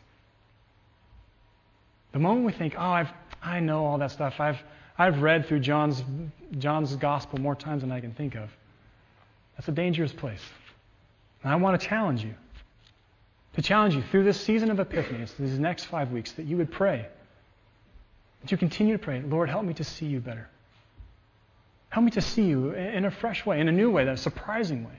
The 2.13 2.19
moment 2.19 2.47
we 2.47 2.53
think, 2.53 2.77
oh, 2.79 2.81
I've, 2.81 3.13
I 3.43 3.61
know 3.61 3.85
all 3.85 3.99
that 3.99 4.11
stuff, 4.11 4.41
I've, 4.41 4.59
I've 4.97 5.21
read 5.21 5.45
through 5.47 5.61
John's, 5.61 6.03
John's 6.57 6.97
gospel 6.97 7.39
more 7.39 7.55
times 7.55 7.83
than 7.83 7.93
I 7.93 8.01
can 8.01 8.15
think 8.15 8.37
of, 8.37 8.49
that's 9.61 9.69
a 9.69 9.73
dangerous 9.73 10.11
place. 10.11 10.41
And 11.43 11.53
I 11.53 11.57
want 11.57 11.79
to 11.79 11.87
challenge 11.87 12.25
you. 12.25 12.33
To 13.57 13.63
challenge 13.63 13.95
you 13.95 14.01
through 14.11 14.25
this 14.25 14.41
season 14.41 14.71
of 14.71 14.81
Epiphany, 14.81 15.27
these 15.39 15.59
next 15.59 15.85
five 15.85 16.13
weeks, 16.13 16.33
that 16.33 16.47
you 16.47 16.57
would 16.57 16.73
pray. 16.73 17.07
That 18.41 18.51
you 18.51 18.57
continue 18.57 18.97
to 18.97 18.99
pray, 18.99 19.21
Lord, 19.21 19.51
help 19.51 19.67
me 19.67 19.75
to 19.75 19.85
see 19.85 20.07
you 20.07 20.19
better. 20.19 20.49
Help 21.91 22.05
me 22.05 22.11
to 22.13 22.23
see 22.23 22.45
you 22.45 22.71
in 22.71 23.05
a 23.05 23.11
fresh 23.11 23.45
way, 23.45 23.61
in 23.61 23.69
a 23.69 23.73
new 23.73 23.91
way, 23.91 24.07
that 24.07 24.19
surprising 24.19 24.83
way. 24.83 24.99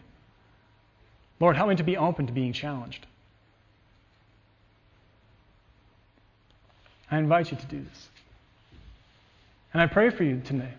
Lord, 1.39 1.55
help 1.55 1.69
me 1.69 1.75
to 1.77 1.83
be 1.83 1.97
open 1.97 2.27
to 2.27 2.31
being 2.31 2.53
challenged. 2.53 3.07
I 7.09 7.17
invite 7.17 7.49
you 7.49 7.57
to 7.57 7.65
do 7.65 7.81
this. 7.81 8.09
And 9.73 9.81
I 9.81 9.87
pray 9.87 10.11
for 10.11 10.23
you 10.23 10.39
today. 10.45 10.73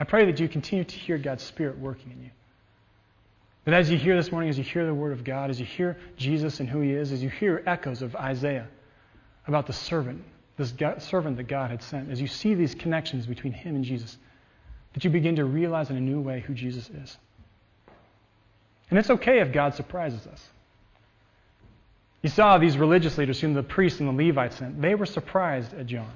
I 0.00 0.02
pray 0.02 0.26
that 0.26 0.40
you 0.40 0.48
continue 0.48 0.82
to 0.82 0.96
hear 0.96 1.18
God's 1.18 1.44
Spirit 1.44 1.78
working 1.78 2.10
in 2.10 2.24
you. 2.24 2.30
That 3.64 3.74
as 3.74 3.90
you 3.90 3.96
hear 3.96 4.16
this 4.16 4.32
morning, 4.32 4.50
as 4.50 4.58
you 4.58 4.64
hear 4.64 4.84
the 4.86 4.94
Word 4.94 5.12
of 5.12 5.22
God, 5.22 5.50
as 5.50 5.60
you 5.60 5.66
hear 5.66 5.96
Jesus 6.16 6.58
and 6.58 6.68
who 6.68 6.80
He 6.80 6.92
is, 6.92 7.12
as 7.12 7.22
you 7.22 7.30
hear 7.30 7.62
echoes 7.64 8.02
of 8.02 8.16
Isaiah 8.16 8.66
about 9.46 9.66
the 9.66 9.72
servant, 9.72 10.24
this 10.56 10.72
God, 10.72 11.00
servant 11.00 11.36
that 11.36 11.44
God 11.44 11.70
had 11.70 11.82
sent, 11.82 12.10
as 12.10 12.20
you 12.20 12.26
see 12.26 12.54
these 12.54 12.74
connections 12.74 13.26
between 13.26 13.52
Him 13.52 13.76
and 13.76 13.84
Jesus, 13.84 14.16
that 14.94 15.04
you 15.04 15.10
begin 15.10 15.36
to 15.36 15.44
realize 15.44 15.90
in 15.90 15.96
a 15.96 16.00
new 16.00 16.20
way 16.20 16.40
who 16.40 16.54
Jesus 16.54 16.90
is. 16.90 17.16
And 18.90 18.98
it's 18.98 19.10
okay 19.10 19.38
if 19.38 19.52
God 19.52 19.74
surprises 19.74 20.26
us. 20.26 20.50
You 22.20 22.30
saw 22.30 22.58
these 22.58 22.76
religious 22.76 23.16
leaders, 23.16 23.40
whom 23.40 23.54
the 23.54 23.62
priests 23.62 24.00
and 24.00 24.08
the 24.08 24.26
Levites 24.26 24.56
sent, 24.56 24.82
they 24.82 24.94
were 24.94 25.06
surprised 25.06 25.72
at 25.74 25.86
John. 25.86 26.12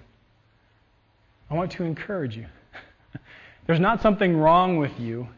I 1.49 1.55
want 1.55 1.73
to 1.73 1.85
encourage 1.85 2.37
you. 2.37 2.47
There's 3.67 3.81
not 3.81 4.03
something 4.03 4.37
wrong 4.37 4.79
with 4.79 4.99
you 4.99 5.29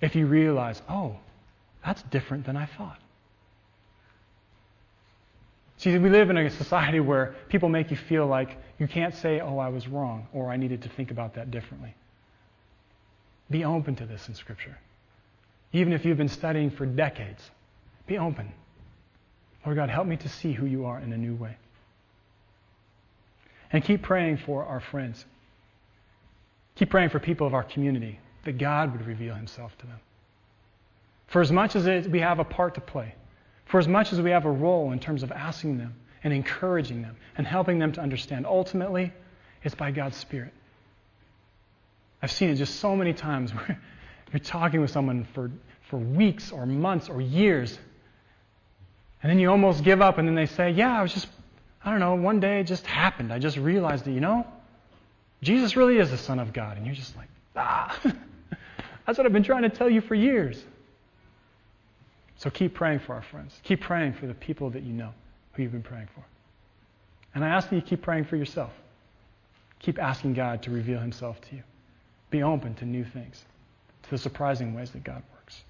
if 0.00 0.14
you 0.14 0.26
realize, 0.26 0.82
oh, 0.88 1.16
that's 1.84 2.02
different 2.04 2.46
than 2.46 2.56
I 2.56 2.66
thought. 2.66 2.98
See, 5.76 5.98
we 5.98 6.08
live 6.08 6.30
in 6.30 6.36
a 6.36 6.50
society 6.50 7.00
where 7.00 7.34
people 7.48 7.68
make 7.68 7.90
you 7.90 7.96
feel 7.96 8.26
like 8.26 8.56
you 8.78 8.86
can't 8.86 9.14
say, 9.14 9.40
oh, 9.40 9.58
I 9.58 9.68
was 9.68 9.86
wrong, 9.86 10.28
or 10.32 10.50
I 10.50 10.56
needed 10.56 10.82
to 10.82 10.88
think 10.88 11.10
about 11.10 11.34
that 11.34 11.50
differently. 11.50 11.94
Be 13.50 13.64
open 13.64 13.96
to 13.96 14.06
this 14.06 14.28
in 14.28 14.34
Scripture. 14.34 14.78
Even 15.72 15.92
if 15.92 16.04
you've 16.04 16.16
been 16.16 16.28
studying 16.28 16.70
for 16.70 16.86
decades, 16.86 17.50
be 18.06 18.16
open. 18.16 18.52
Lord 19.66 19.76
God, 19.76 19.90
help 19.90 20.06
me 20.06 20.16
to 20.18 20.28
see 20.28 20.52
who 20.52 20.66
you 20.66 20.86
are 20.86 21.00
in 21.00 21.12
a 21.12 21.18
new 21.18 21.34
way. 21.34 21.56
And 23.72 23.84
keep 23.84 24.02
praying 24.02 24.38
for 24.38 24.64
our 24.64 24.80
friends. 24.80 25.24
Keep 26.76 26.90
praying 26.90 27.10
for 27.10 27.18
people 27.18 27.46
of 27.46 27.54
our 27.54 27.64
community 27.64 28.20
that 28.44 28.58
God 28.58 28.92
would 28.92 29.06
reveal 29.06 29.34
himself 29.34 29.76
to 29.78 29.86
them. 29.86 29.98
For 31.34 31.40
as 31.40 31.50
much 31.50 31.74
as 31.74 32.06
we 32.06 32.20
have 32.20 32.38
a 32.38 32.44
part 32.44 32.76
to 32.76 32.80
play, 32.80 33.12
for 33.64 33.80
as 33.80 33.88
much 33.88 34.12
as 34.12 34.20
we 34.20 34.30
have 34.30 34.44
a 34.44 34.50
role 34.52 34.92
in 34.92 35.00
terms 35.00 35.24
of 35.24 35.32
asking 35.32 35.78
them 35.78 35.96
and 36.22 36.32
encouraging 36.32 37.02
them 37.02 37.16
and 37.36 37.44
helping 37.44 37.80
them 37.80 37.90
to 37.94 38.00
understand, 38.00 38.46
ultimately, 38.46 39.12
it's 39.64 39.74
by 39.74 39.90
God's 39.90 40.16
Spirit. 40.16 40.52
I've 42.22 42.30
seen 42.30 42.50
it 42.50 42.54
just 42.54 42.76
so 42.76 42.94
many 42.94 43.12
times 43.12 43.50
where 43.54 43.80
you're 44.32 44.38
talking 44.38 44.80
with 44.80 44.92
someone 44.92 45.26
for, 45.34 45.50
for 45.90 45.96
weeks 45.96 46.52
or 46.52 46.66
months 46.66 47.08
or 47.08 47.20
years, 47.20 47.80
and 49.20 49.28
then 49.28 49.40
you 49.40 49.50
almost 49.50 49.82
give 49.82 50.00
up, 50.00 50.18
and 50.18 50.28
then 50.28 50.36
they 50.36 50.46
say, 50.46 50.70
Yeah, 50.70 50.96
I 50.96 51.02
was 51.02 51.12
just, 51.12 51.26
I 51.84 51.90
don't 51.90 51.98
know, 51.98 52.14
one 52.14 52.38
day 52.38 52.60
it 52.60 52.68
just 52.68 52.86
happened. 52.86 53.32
I 53.32 53.40
just 53.40 53.56
realized 53.56 54.04
that, 54.04 54.12
you 54.12 54.20
know, 54.20 54.46
Jesus 55.42 55.74
really 55.74 55.98
is 55.98 56.12
the 56.12 56.16
Son 56.16 56.38
of 56.38 56.52
God. 56.52 56.76
And 56.76 56.86
you're 56.86 56.94
just 56.94 57.16
like, 57.16 57.28
Ah, 57.56 57.98
that's 59.04 59.18
what 59.18 59.26
I've 59.26 59.32
been 59.32 59.42
trying 59.42 59.62
to 59.62 59.68
tell 59.68 59.90
you 59.90 60.00
for 60.00 60.14
years. 60.14 60.64
So 62.36 62.50
keep 62.50 62.74
praying 62.74 63.00
for 63.00 63.14
our 63.14 63.22
friends. 63.22 63.60
Keep 63.62 63.82
praying 63.82 64.14
for 64.14 64.26
the 64.26 64.34
people 64.34 64.70
that 64.70 64.82
you 64.82 64.92
know 64.92 65.10
who 65.52 65.62
you've 65.62 65.72
been 65.72 65.82
praying 65.82 66.08
for. 66.14 66.24
And 67.34 67.44
I 67.44 67.48
ask 67.48 67.70
that 67.70 67.76
you 67.76 67.82
keep 67.82 68.02
praying 68.02 68.24
for 68.24 68.36
yourself. 68.36 68.72
Keep 69.80 69.98
asking 69.98 70.34
God 70.34 70.62
to 70.62 70.70
reveal 70.70 70.98
himself 70.98 71.40
to 71.42 71.56
you. 71.56 71.62
Be 72.30 72.42
open 72.42 72.74
to 72.76 72.84
new 72.84 73.04
things, 73.04 73.44
to 74.04 74.10
the 74.10 74.18
surprising 74.18 74.74
ways 74.74 74.90
that 74.92 75.04
God 75.04 75.22
works. 75.34 75.62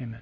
Amen. 0.00 0.20